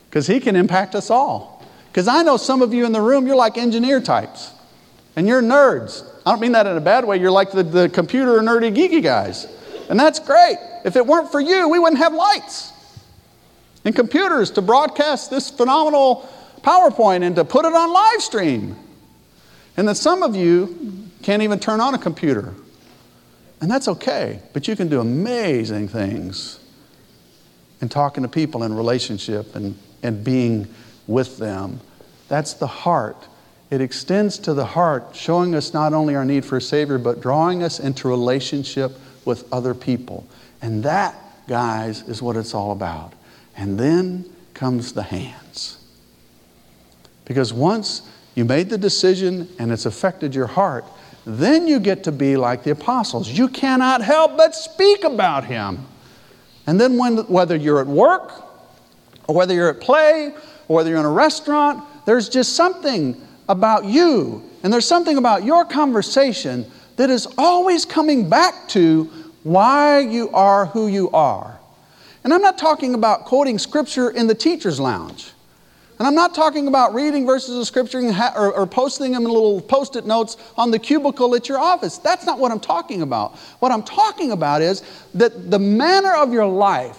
Because 0.09 0.27
He 0.27 0.39
can 0.39 0.55
impact 0.55 0.93
us 0.93 1.09
all. 1.09 1.65
Because 1.87 2.07
I 2.07 2.21
know 2.21 2.37
some 2.37 2.61
of 2.61 2.73
you 2.73 2.85
in 2.85 2.91
the 2.91 3.01
room, 3.01 3.25
you're 3.25 3.35
like 3.35 3.57
engineer 3.57 3.99
types, 3.99 4.51
and 5.15 5.27
you're 5.27 5.41
nerds. 5.41 6.07
I 6.25 6.31
don't 6.31 6.39
mean 6.39 6.53
that 6.53 6.67
in 6.67 6.77
a 6.77 6.81
bad 6.81 7.05
way. 7.05 7.17
You're 7.17 7.31
like 7.31 7.51
the, 7.51 7.63
the 7.63 7.89
computer 7.89 8.39
nerdy, 8.39 8.73
geeky 8.75 9.01
guys. 9.01 9.47
And 9.89 9.99
that's 9.99 10.19
great. 10.19 10.57
If 10.85 10.95
it 10.95 11.05
weren't 11.05 11.31
for 11.31 11.39
you, 11.39 11.69
we 11.69 11.79
wouldn't 11.79 11.99
have 11.99 12.13
lights 12.13 12.71
and 13.83 13.95
computers 13.95 14.51
to 14.51 14.61
broadcast 14.61 15.29
this 15.29 15.49
phenomenal 15.49 16.29
PowerPoint 16.61 17.23
and 17.23 17.35
to 17.35 17.45
put 17.45 17.65
it 17.65 17.73
on 17.73 17.91
live 17.91 18.21
stream. 18.21 18.75
And 19.77 19.87
that 19.87 19.95
some 19.95 20.21
of 20.21 20.35
you 20.35 21.09
can't 21.23 21.41
even 21.41 21.59
turn 21.59 21.79
on 21.81 21.93
a 21.93 21.97
computer. 21.97 22.53
And 23.61 23.69
that's 23.69 23.87
okay, 23.87 24.41
but 24.53 24.67
you 24.67 24.75
can 24.75 24.89
do 24.89 24.99
amazing 24.99 25.87
things 25.87 26.59
in 27.79 27.89
talking 27.89 28.23
to 28.23 28.29
people 28.29 28.63
in 28.63 28.73
relationship 28.73 29.55
and, 29.55 29.77
and 30.03 30.23
being 30.23 30.67
with 31.07 31.37
them. 31.37 31.79
That's 32.27 32.53
the 32.53 32.67
heart. 32.67 33.27
It 33.71 33.81
extends 33.81 34.37
to 34.39 34.53
the 34.53 34.65
heart, 34.65 35.15
showing 35.15 35.55
us 35.55 35.73
not 35.73 35.93
only 35.93 36.15
our 36.15 36.25
need 36.25 36.45
for 36.45 36.57
a 36.57 36.61
Savior, 36.61 36.99
but 36.99 37.21
drawing 37.21 37.63
us 37.63 37.79
into 37.79 38.07
relationship 38.07 38.91
with 39.25 39.51
other 39.51 39.73
people. 39.73 40.27
And 40.61 40.83
that, 40.83 41.15
guys, 41.47 42.07
is 42.07 42.21
what 42.21 42.35
it's 42.35 42.53
all 42.53 42.73
about. 42.73 43.13
And 43.57 43.79
then 43.79 44.25
comes 44.53 44.93
the 44.93 45.03
hands. 45.03 45.77
Because 47.25 47.53
once 47.53 48.03
you 48.35 48.45
made 48.45 48.69
the 48.69 48.77
decision 48.77 49.49
and 49.59 49.71
it's 49.71 49.85
affected 49.85 50.33
your 50.33 50.47
heart. 50.47 50.85
Then 51.25 51.67
you 51.67 51.79
get 51.79 52.03
to 52.05 52.11
be 52.11 52.37
like 52.37 52.63
the 52.63 52.71
apostles. 52.71 53.29
You 53.29 53.47
cannot 53.47 54.01
help 54.01 54.37
but 54.37 54.55
speak 54.55 55.03
about 55.03 55.45
him. 55.45 55.85
And 56.67 56.79
then, 56.79 56.97
when, 56.97 57.17
whether 57.27 57.55
you're 57.55 57.81
at 57.81 57.87
work, 57.87 58.31
or 59.27 59.35
whether 59.35 59.53
you're 59.53 59.69
at 59.69 59.81
play, 59.81 60.33
or 60.67 60.77
whether 60.77 60.89
you're 60.89 60.99
in 60.99 61.05
a 61.05 61.11
restaurant, 61.11 61.83
there's 62.05 62.29
just 62.29 62.55
something 62.55 63.19
about 63.51 63.85
you, 63.85 64.49
and 64.63 64.71
there's 64.71 64.87
something 64.87 65.17
about 65.17 65.43
your 65.43 65.65
conversation 65.65 66.65
that 66.95 67.09
is 67.09 67.27
always 67.37 67.85
coming 67.85 68.29
back 68.29 68.67
to 68.69 69.05
why 69.43 69.99
you 69.99 70.29
are 70.29 70.67
who 70.67 70.87
you 70.87 71.09
are. 71.11 71.59
And 72.23 72.33
I'm 72.33 72.41
not 72.41 72.57
talking 72.57 72.93
about 72.93 73.25
quoting 73.25 73.57
scripture 73.59 74.09
in 74.09 74.27
the 74.27 74.35
teacher's 74.35 74.79
lounge. 74.79 75.31
And 75.97 76.07
I'm 76.07 76.15
not 76.15 76.33
talking 76.33 76.67
about 76.67 76.93
reading 76.95 77.25
verses 77.27 77.57
of 77.57 77.67
scripture 77.67 77.99
or, 78.35 78.65
posting 78.65 79.11
them 79.11 79.23
in 79.23 79.31
little 79.31 79.61
post 79.61 79.95
it 79.95 80.05
notes 80.05 80.37
on 80.57 80.71
the 80.71 80.79
cubicle 80.79 81.35
at 81.35 81.47
your 81.47 81.59
office. 81.59 81.99
That's 81.99 82.25
not 82.25 82.39
what 82.39 82.51
I'm 82.51 82.59
talking 82.59 83.01
about. 83.03 83.35
What 83.59 83.71
I'm 83.71 83.83
talking 83.83 84.31
about 84.31 84.61
is 84.61 84.81
that 85.13 85.51
the 85.51 85.59
manner 85.59 86.13
of 86.15 86.33
your 86.33 86.47
life, 86.47 86.97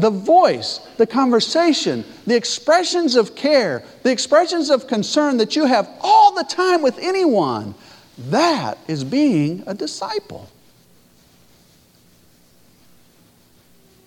the 0.00 0.10
voice, 0.10 0.78
the 0.96 1.06
conversation, 1.06 2.04
the 2.26 2.36
expressions 2.36 3.16
of 3.16 3.34
care, 3.34 3.82
the 4.02 4.10
expressions 4.10 4.70
of 4.70 4.86
concern 4.86 5.36
that 5.38 5.56
you 5.56 5.66
have 5.66 5.88
all 6.00 6.34
the 6.34 6.44
time 6.44 6.82
with 6.82 6.98
anyone, 6.98 7.74
that 8.18 8.78
is 8.88 9.04
being 9.04 9.62
a 9.66 9.74
disciple. 9.74 10.48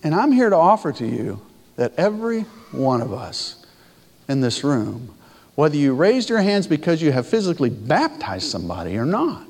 And 0.02 0.14
I'm 0.14 0.32
here 0.32 0.50
to 0.50 0.56
offer 0.56 0.92
to 0.92 1.06
you 1.06 1.40
that 1.76 1.92
every 1.96 2.42
one 2.72 3.00
of 3.00 3.12
us 3.12 3.64
in 4.28 4.40
this 4.40 4.62
room, 4.62 5.14
whether 5.54 5.76
you 5.76 5.94
raised 5.94 6.28
your 6.28 6.40
hands 6.40 6.66
because 6.66 7.00
you 7.00 7.12
have 7.12 7.26
physically 7.26 7.70
baptized 7.70 8.50
somebody 8.50 8.96
or 8.96 9.06
not, 9.06 9.46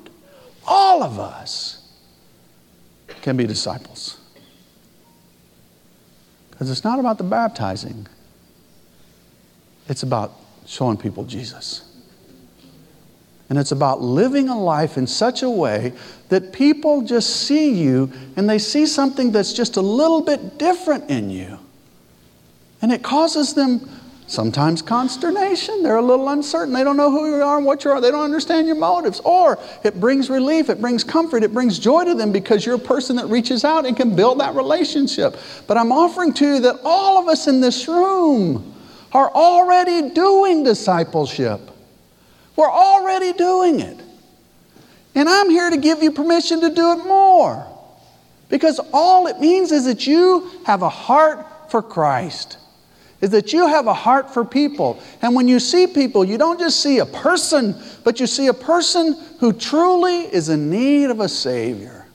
all 0.65 1.03
of 1.03 1.19
us 1.19 1.81
can 3.21 3.35
be 3.37 3.45
disciples. 3.45 4.17
Because 6.55 6.71
it's 6.71 6.85
not 6.85 6.99
about 6.99 7.17
the 7.17 7.25
baptizing, 7.25 8.07
it's 9.89 10.03
about 10.03 10.31
showing 10.65 10.95
people 10.95 11.25
Jesus. 11.25 11.81
And 13.49 13.59
it's 13.59 13.73
about 13.73 14.01
living 14.01 14.47
a 14.47 14.57
life 14.57 14.97
in 14.97 15.05
such 15.05 15.43
a 15.43 15.49
way 15.49 15.91
that 16.29 16.53
people 16.53 17.01
just 17.01 17.41
see 17.41 17.71
you 17.73 18.11
and 18.37 18.49
they 18.49 18.57
see 18.57 18.85
something 18.85 19.31
that's 19.31 19.51
just 19.51 19.75
a 19.75 19.81
little 19.81 20.21
bit 20.21 20.57
different 20.57 21.09
in 21.09 21.29
you. 21.29 21.59
And 22.81 22.91
it 22.91 23.03
causes 23.03 23.53
them 23.53 23.87
Sometimes 24.27 24.81
consternation. 24.81 25.83
They're 25.83 25.97
a 25.97 26.01
little 26.01 26.29
uncertain. 26.29 26.73
They 26.73 26.83
don't 26.83 26.97
know 26.97 27.11
who 27.11 27.29
you 27.29 27.43
are 27.43 27.57
and 27.57 27.65
what 27.65 27.85
you 27.85 27.91
are. 27.91 28.01
They 28.01 28.09
don't 28.09 28.23
understand 28.23 28.65
your 28.65 28.75
motives. 28.75 29.21
Or 29.23 29.59
it 29.83 29.99
brings 29.99 30.31
relief, 30.31 30.69
it 30.69 30.81
brings 30.81 31.03
comfort, 31.03 31.43
it 31.43 31.53
brings 31.53 31.77
joy 31.77 32.05
to 32.05 32.15
them 32.15 32.31
because 32.31 32.65
you're 32.65 32.75
a 32.75 32.79
person 32.79 33.17
that 33.17 33.27
reaches 33.27 33.63
out 33.63 33.85
and 33.85 33.95
can 33.95 34.15
build 34.15 34.39
that 34.39 34.55
relationship. 34.55 35.37
But 35.67 35.77
I'm 35.77 35.91
offering 35.91 36.33
to 36.35 36.55
you 36.55 36.59
that 36.61 36.79
all 36.83 37.21
of 37.21 37.27
us 37.27 37.47
in 37.47 37.61
this 37.61 37.87
room 37.87 38.73
are 39.11 39.29
already 39.29 40.09
doing 40.09 40.63
discipleship. 40.63 41.61
We're 42.55 42.71
already 42.71 43.31
doing 43.33 43.79
it. 43.79 44.01
And 45.13 45.29
I'm 45.29 45.51
here 45.51 45.69
to 45.69 45.77
give 45.77 46.01
you 46.01 46.11
permission 46.11 46.61
to 46.61 46.73
do 46.73 46.93
it 46.93 47.05
more. 47.05 47.65
Because 48.49 48.79
all 48.91 49.27
it 49.27 49.39
means 49.39 49.71
is 49.71 49.85
that 49.85 50.07
you 50.07 50.49
have 50.65 50.81
a 50.81 50.89
heart 50.89 51.45
for 51.69 51.83
Christ 51.83 52.57
is 53.25 53.31
that 53.31 53.51
you 53.53 53.65
have 53.65 53.87
a 53.87 53.93
heart 53.93 54.31
for 54.31 54.45
people. 54.45 55.01
And 55.23 55.33
when 55.33 55.47
you 55.47 55.59
see 55.59 55.87
people, 55.87 56.23
you 56.23 56.37
don't 56.37 56.59
just 56.59 56.79
see 56.79 56.99
a 56.99 57.07
person, 57.07 57.75
but 58.03 58.19
you 58.19 58.27
see 58.27 58.45
a 58.45 58.53
person 58.53 59.19
who 59.39 59.51
truly 59.51 60.31
is 60.31 60.49
in 60.49 60.69
need 60.69 61.05
of 61.05 61.19
a 61.19 61.27
Savior. 61.27 62.05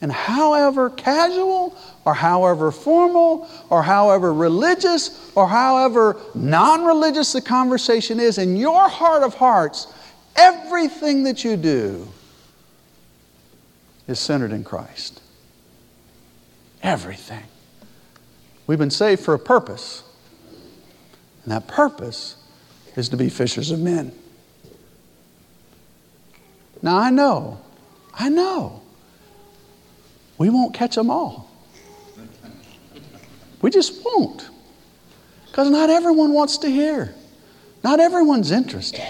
And 0.00 0.10
however 0.10 0.90
casual, 0.90 1.78
or 2.04 2.12
however 2.12 2.72
formal, 2.72 3.48
or 3.70 3.84
however 3.84 4.34
religious, 4.34 5.30
or 5.36 5.46
however 5.46 6.16
non 6.34 6.84
religious 6.84 7.32
the 7.32 7.40
conversation 7.40 8.18
is, 8.18 8.36
in 8.36 8.56
your 8.56 8.88
heart 8.88 9.22
of 9.22 9.34
hearts, 9.34 9.86
everything 10.34 11.22
that 11.22 11.44
you 11.44 11.56
do 11.56 12.08
is 14.08 14.18
centered 14.18 14.50
in 14.50 14.64
Christ. 14.64 15.22
Everything. 16.82 17.44
We've 18.66 18.76
been 18.76 18.90
saved 18.90 19.20
for 19.22 19.34
a 19.34 19.38
purpose. 19.38 20.02
And 21.46 21.52
that 21.52 21.68
purpose 21.68 22.36
is 22.96 23.08
to 23.10 23.16
be 23.16 23.28
fishers 23.28 23.70
of 23.70 23.78
men. 23.78 24.10
Now, 26.82 26.98
I 26.98 27.10
know, 27.10 27.60
I 28.12 28.28
know, 28.28 28.82
we 30.38 30.50
won't 30.50 30.74
catch 30.74 30.96
them 30.96 31.08
all. 31.08 31.48
We 33.62 33.70
just 33.70 34.04
won't. 34.04 34.50
Because 35.46 35.70
not 35.70 35.88
everyone 35.88 36.32
wants 36.32 36.58
to 36.58 36.68
hear, 36.68 37.14
not 37.84 38.00
everyone's 38.00 38.50
interested. 38.50 39.06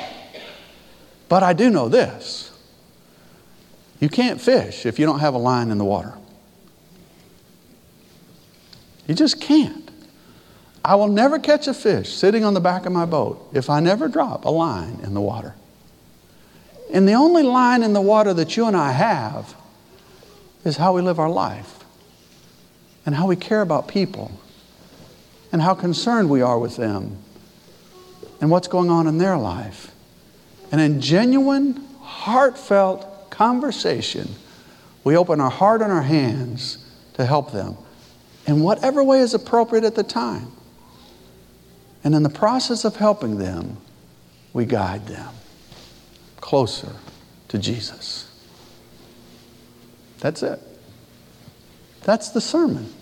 But 1.31 1.42
I 1.42 1.55
do 1.55 1.70
know 1.70 1.88
this 1.88 2.53
you 3.99 4.11
can't 4.11 4.38
fish 4.38 4.85
if 4.85 4.99
you 4.99 5.07
don't 5.07 5.20
have 5.20 5.33
a 5.33 5.38
line 5.38 5.70
in 5.70 5.79
the 5.79 5.85
water. 5.87 6.12
You 9.07 9.14
just 9.14 9.40
can't. 9.40 9.90
I 10.87 10.94
will 10.94 11.09
never 11.09 11.40
catch 11.40 11.66
a 11.66 11.75
fish 11.75 12.14
sitting 12.14 12.44
on 12.44 12.55
the 12.55 12.61
back 12.61 12.87
of 12.87 12.92
my 12.92 13.07
boat 13.07 13.49
if 13.53 13.68
I 13.68 13.81
never 13.81 14.07
drop 14.07 14.44
a 14.44 14.51
line 14.51 15.01
in 15.03 15.14
the 15.14 15.20
water. 15.20 15.57
And 16.92 17.09
the 17.09 17.14
only 17.14 17.42
line 17.42 17.83
in 17.83 17.92
the 17.92 18.01
water 18.01 18.33
that 18.35 18.57
you 18.57 18.66
and 18.66 18.77
I 18.77 18.92
have 18.92 19.57
is 20.64 20.77
how 20.77 20.94
we 20.94 21.03
live 21.03 21.18
our 21.18 21.29
life 21.29 21.81
and 23.05 23.16
how 23.16 23.27
we 23.27 23.35
care 23.35 23.62
about 23.62 23.88
people 23.88 24.31
and 25.51 25.61
how 25.61 25.75
concerned 25.75 26.31
we 26.31 26.40
are 26.40 26.57
with 26.57 26.77
them 26.77 27.18
and 28.40 28.49
what's 28.49 28.68
going 28.68 28.88
on 28.88 29.09
in 29.09 29.18
their 29.18 29.37
life. 29.37 29.92
And 30.70 30.81
in 30.81 31.01
genuine, 31.01 31.85
heartfelt 32.01 33.29
conversation, 33.29 34.29
we 35.03 35.16
open 35.16 35.40
our 35.40 35.51
heart 35.51 35.83
and 35.83 35.90
our 35.90 36.03
hands 36.03 36.79
to 37.14 37.27
help 37.27 37.51
them 37.51 37.77
in 38.46 38.61
whatever 38.61 39.03
way 39.03 39.18
is 39.18 39.35
appropriate 39.35 39.83
at 39.83 39.96
the 39.96 40.05
time. 40.05 40.53
And 42.07 42.14
in 42.14 42.23
the 42.23 42.31
process 42.31 42.85
of 42.85 42.95
helping 42.95 43.38
them, 43.38 43.79
we 44.53 44.64
guide 44.64 45.09
them 45.09 45.35
closer 46.40 46.92
to 47.49 47.59
Jesus. 47.59 48.31
That's 50.21 50.45
it. 50.45 50.61
That's 52.05 52.29
the 52.29 52.40
sermon. 52.40 52.95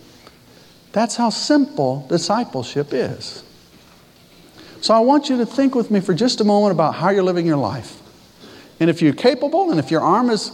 That's 0.93 1.17
how 1.17 1.29
simple 1.29 2.07
discipleship 2.09 2.95
is. 2.95 3.45
So 4.81 4.95
I 4.95 5.01
want 5.01 5.29
you 5.29 5.37
to 5.37 5.45
think 5.45 5.75
with 5.75 5.91
me 5.91 6.01
for 6.01 6.15
just 6.15 6.41
a 6.41 6.45
moment 6.45 6.73
about 6.73 6.95
how 6.95 7.11
you're 7.11 7.25
living 7.25 7.45
your 7.45 7.59
life. 7.59 8.01
And 8.81 8.89
if 8.89 9.03
you're 9.03 9.13
capable 9.13 9.71
and 9.71 9.79
if 9.79 9.91
your 9.91 10.01
arm 10.01 10.31
is 10.31 10.51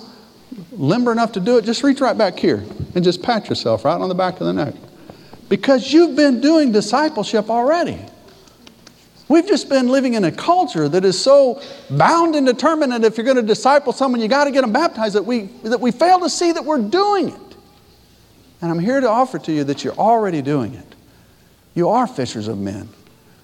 limber 0.73 1.13
enough 1.13 1.31
to 1.35 1.41
do 1.41 1.57
it, 1.59 1.65
just 1.65 1.85
reach 1.85 2.01
right 2.01 2.19
back 2.19 2.37
here 2.37 2.65
and 2.97 3.05
just 3.05 3.23
pat 3.23 3.49
yourself 3.49 3.85
right 3.85 4.01
on 4.01 4.09
the 4.09 4.15
back 4.17 4.41
of 4.41 4.47
the 4.49 4.53
neck. 4.53 4.75
Because 5.49 5.93
you've 5.93 6.17
been 6.17 6.41
doing 6.41 6.73
discipleship 6.73 7.49
already. 7.49 8.05
We've 9.31 9.47
just 9.47 9.69
been 9.69 9.87
living 9.87 10.15
in 10.15 10.25
a 10.25 10.33
culture 10.33 10.89
that 10.89 11.05
is 11.05 11.17
so 11.17 11.63
bound 11.89 12.35
and 12.35 12.45
determined 12.45 12.91
that 12.91 13.05
if 13.05 13.17
you're 13.17 13.25
going 13.25 13.37
to 13.37 13.45
disciple 13.45 13.93
someone, 13.93 14.21
you 14.21 14.27
got 14.27 14.47
to 14.47 14.51
get 14.51 14.63
them 14.63 14.73
baptized, 14.73 15.15
that 15.15 15.25
we, 15.25 15.43
that 15.63 15.81
we 15.81 15.93
fail 15.93 16.19
to 16.19 16.29
see 16.29 16.51
that 16.51 16.65
we're 16.65 16.83
doing 16.83 17.29
it. 17.29 17.57
And 18.61 18.73
I'm 18.73 18.81
here 18.81 19.01
to 19.01 19.09
offer 19.09 19.39
to 19.39 19.53
you 19.53 19.63
that 19.63 19.85
you're 19.85 19.95
already 19.95 20.43
doing 20.43 20.75
it. 20.75 20.97
You 21.75 21.91
are 21.91 22.09
fishers 22.09 22.49
of 22.49 22.59
men. 22.59 22.89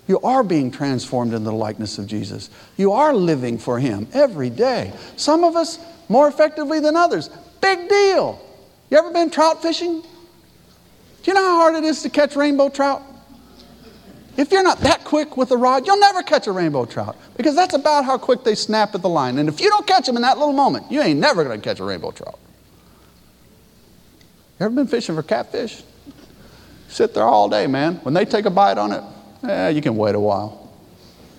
You 0.09 0.19
are 0.23 0.43
being 0.43 0.73
transformed 0.73 1.33
into 1.33 1.45
the 1.45 1.55
likeness 1.55 1.99
of 1.99 2.09
Jesus. 2.09 2.51
You 2.77 2.91
are 2.91 3.15
living 3.15 3.57
for 3.57 3.79
Him 3.79 4.09
every 4.13 4.51
day. 4.51 4.93
Some 5.15 5.45
of 5.45 5.55
us 5.55 5.79
more 6.09 6.27
effectively 6.27 6.81
than 6.81 6.97
others. 6.97 7.31
Big 7.61 7.89
deal. 7.89 8.45
You 8.91 8.99
ever 8.99 9.13
been 9.13 9.31
trout 9.31 9.63
fishing? 9.63 10.01
Do 10.03 10.09
you 11.31 11.35
know 11.35 11.45
how 11.45 11.57
hard 11.59 11.77
it 11.77 11.85
is 11.85 12.03
to 12.03 12.11
catch 12.11 12.35
rainbow 12.35 12.71
trout? 12.71 13.05
If 14.37 14.53
you're 14.53 14.63
not 14.63 14.81
that 14.81 15.05
quick 15.05 15.37
with 15.37 15.49
the 15.49 15.57
rod, 15.57 15.87
you'll 15.87 15.99
never 15.99 16.23
catch 16.23 16.47
a 16.47 16.53
rainbow 16.53 16.85
trout 16.85 17.17
because 17.37 17.55
that's 17.55 17.75
about 17.75 18.05
how 18.05 18.19
quick 18.19 18.45
they 18.45 18.55
snap 18.55 18.95
at 18.95 19.03
the 19.03 19.09
line. 19.09 19.39
And 19.39 19.49
if 19.49 19.61
you 19.61 19.71
don't 19.71 19.87
catch 19.87 20.07
them 20.07 20.17
in 20.17 20.23
that 20.23 20.39
little 20.39 20.53
moment, 20.53 20.91
you 20.91 21.01
ain't 21.01 21.19
never 21.19 21.43
going 21.43 21.59
to 21.59 21.65
catch 21.65 21.81
a 21.81 21.85
rainbow 21.85 22.11
trout. 22.11 22.39
You 24.59 24.67
ever 24.67 24.75
been 24.75 24.87
fishing 24.87 25.15
for 25.15 25.23
catfish? 25.23 25.83
Sit 26.89 27.15
there 27.15 27.25
all 27.25 27.49
day, 27.49 27.67
man. 27.67 27.97
When 27.97 28.15
they 28.15 28.25
take 28.25 28.45
a 28.45 28.51
bite 28.51 28.79
on 28.79 28.93
it, 28.93 29.03
eh, 29.49 29.69
you 29.71 29.81
can 29.81 29.97
wait 29.97 30.15
a 30.15 30.21
while 30.21 30.71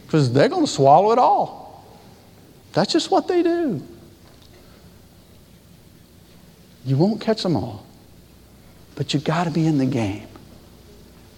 because 0.06 0.32
they're 0.34 0.50
going 0.50 0.66
to 0.66 0.72
swallow 0.72 1.12
it 1.12 1.20
all. 1.20 1.86
That's 2.74 2.92
just 2.92 3.12
what 3.12 3.28
they 3.28 3.44
do. 3.44 3.82
You 6.86 6.96
won't 6.96 7.20
catch 7.20 7.44
them 7.44 7.56
all, 7.56 7.86
but 8.96 9.14
you 9.14 9.20
got 9.20 9.44
to 9.44 9.52
be 9.52 9.68
in 9.68 9.78
the 9.78 9.86
game. 9.86 10.28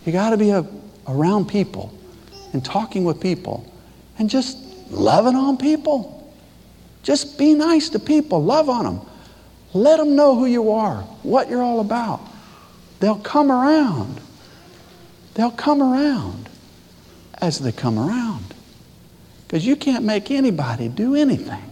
You 0.05 0.11
got 0.11 0.29
to 0.29 0.37
be 0.37 0.51
a 0.51 0.65
around 1.09 1.49
people 1.49 1.93
and 2.53 2.63
talking 2.63 3.03
with 3.03 3.19
people 3.19 3.71
and 4.17 4.29
just 4.29 4.57
loving 4.89 5.35
on 5.35 5.57
people. 5.57 6.15
Just 7.03 7.37
be 7.37 7.53
nice 7.53 7.89
to 7.89 7.99
people, 7.99 8.43
love 8.43 8.69
on 8.69 8.85
them. 8.85 9.01
Let 9.73 9.97
them 9.97 10.15
know 10.15 10.35
who 10.35 10.45
you 10.45 10.71
are, 10.71 11.01
what 11.23 11.49
you're 11.49 11.61
all 11.61 11.79
about. 11.79 12.21
They'll 12.99 13.19
come 13.19 13.51
around. 13.51 14.19
They'll 15.35 15.51
come 15.51 15.81
around 15.81 16.49
as 17.35 17.59
they 17.59 17.71
come 17.71 17.97
around. 17.97 18.53
Because 19.47 19.65
you 19.65 19.75
can't 19.75 20.03
make 20.03 20.31
anybody 20.31 20.89
do 20.89 21.15
anything. 21.15 21.63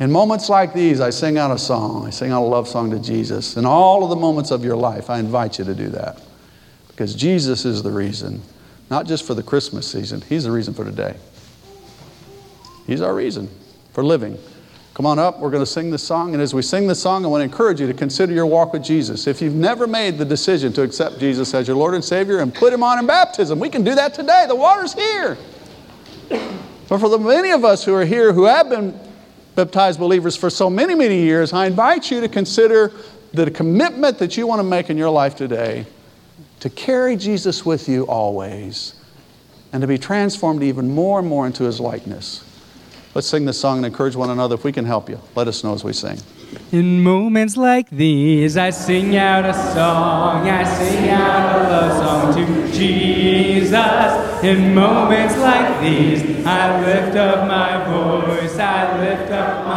In 0.00 0.10
moments 0.10 0.48
like 0.48 0.74
these, 0.74 1.00
I 1.00 1.10
sing 1.10 1.38
out 1.38 1.52
a 1.52 1.58
song. 1.58 2.06
I 2.06 2.10
sing 2.10 2.32
out 2.32 2.42
a 2.42 2.44
love 2.44 2.66
song 2.66 2.90
to 2.90 2.98
Jesus. 2.98 3.56
In 3.56 3.64
all 3.64 4.02
of 4.02 4.10
the 4.10 4.16
moments 4.16 4.50
of 4.50 4.64
your 4.64 4.76
life, 4.76 5.08
I 5.08 5.18
invite 5.18 5.58
you 5.58 5.64
to 5.64 5.74
do 5.74 5.90
that. 5.90 6.20
Because 6.92 7.14
Jesus 7.14 7.64
is 7.64 7.82
the 7.82 7.90
reason, 7.90 8.42
not 8.90 9.06
just 9.06 9.26
for 9.26 9.34
the 9.34 9.42
Christmas 9.42 9.90
season, 9.90 10.20
He's 10.22 10.44
the 10.44 10.50
reason 10.50 10.74
for 10.74 10.84
today. 10.84 11.16
He's 12.86 13.00
our 13.00 13.14
reason 13.14 13.48
for 13.92 14.04
living. 14.04 14.38
Come 14.94 15.06
on 15.06 15.18
up, 15.18 15.38
we're 15.38 15.50
going 15.50 15.62
to 15.62 15.70
sing 15.70 15.90
this 15.90 16.02
song. 16.02 16.34
And 16.34 16.42
as 16.42 16.52
we 16.52 16.60
sing 16.60 16.86
this 16.86 17.00
song, 17.00 17.24
I 17.24 17.28
want 17.28 17.40
to 17.40 17.44
encourage 17.44 17.80
you 17.80 17.86
to 17.86 17.94
consider 17.94 18.34
your 18.34 18.44
walk 18.44 18.74
with 18.74 18.84
Jesus. 18.84 19.26
If 19.26 19.40
you've 19.40 19.54
never 19.54 19.86
made 19.86 20.18
the 20.18 20.24
decision 20.24 20.70
to 20.74 20.82
accept 20.82 21.18
Jesus 21.18 21.54
as 21.54 21.66
your 21.66 21.76
Lord 21.78 21.94
and 21.94 22.04
Savior 22.04 22.40
and 22.40 22.54
put 22.54 22.74
Him 22.74 22.82
on 22.82 22.98
in 22.98 23.06
baptism, 23.06 23.58
we 23.58 23.70
can 23.70 23.84
do 23.84 23.94
that 23.94 24.12
today. 24.12 24.44
The 24.46 24.54
water's 24.54 24.92
here. 24.92 25.38
But 26.28 26.98
for 26.98 27.08
the 27.08 27.18
many 27.18 27.52
of 27.52 27.64
us 27.64 27.84
who 27.84 27.94
are 27.94 28.04
here 28.04 28.34
who 28.34 28.44
have 28.44 28.68
been 28.68 28.98
baptized 29.54 29.98
believers 29.98 30.36
for 30.36 30.50
so 30.50 30.68
many, 30.68 30.94
many 30.94 31.22
years, 31.22 31.54
I 31.54 31.66
invite 31.66 32.10
you 32.10 32.20
to 32.20 32.28
consider 32.28 32.92
the 33.32 33.50
commitment 33.50 34.18
that 34.18 34.36
you 34.36 34.46
want 34.46 34.58
to 34.58 34.64
make 34.64 34.90
in 34.90 34.98
your 34.98 35.08
life 35.08 35.34
today 35.36 35.86
to 36.62 36.70
carry 36.70 37.16
Jesus 37.16 37.66
with 37.66 37.88
you 37.88 38.04
always 38.04 38.94
and 39.72 39.80
to 39.80 39.88
be 39.88 39.98
transformed 39.98 40.62
even 40.62 40.88
more 40.88 41.18
and 41.18 41.26
more 41.26 41.44
into 41.44 41.64
his 41.64 41.80
likeness. 41.80 42.44
Let's 43.16 43.26
sing 43.26 43.46
this 43.46 43.60
song 43.60 43.78
and 43.78 43.86
encourage 43.86 44.14
one 44.14 44.30
another. 44.30 44.54
If 44.54 44.62
we 44.62 44.70
can 44.70 44.84
help 44.84 45.08
you, 45.08 45.18
let 45.34 45.48
us 45.48 45.64
know 45.64 45.74
as 45.74 45.82
we 45.82 45.92
sing. 45.92 46.18
In 46.70 47.02
moments 47.02 47.56
like 47.56 47.90
these, 47.90 48.56
I 48.56 48.70
sing 48.70 49.16
out 49.16 49.44
a 49.44 49.52
song. 49.52 50.48
I 50.48 50.62
sing 50.62 51.08
out 51.08 51.56
a 51.56 51.68
love 51.68 52.32
song 52.32 52.46
to 52.46 52.72
Jesus. 52.72 54.44
In 54.44 54.72
moments 54.72 55.36
like 55.38 55.80
these, 55.80 56.46
I 56.46 56.80
lift 56.86 57.16
up 57.16 57.48
my 57.48 57.84
voice. 57.86 58.56
I 58.56 59.00
lift 59.00 59.32
up 59.32 59.66
my 59.66 59.71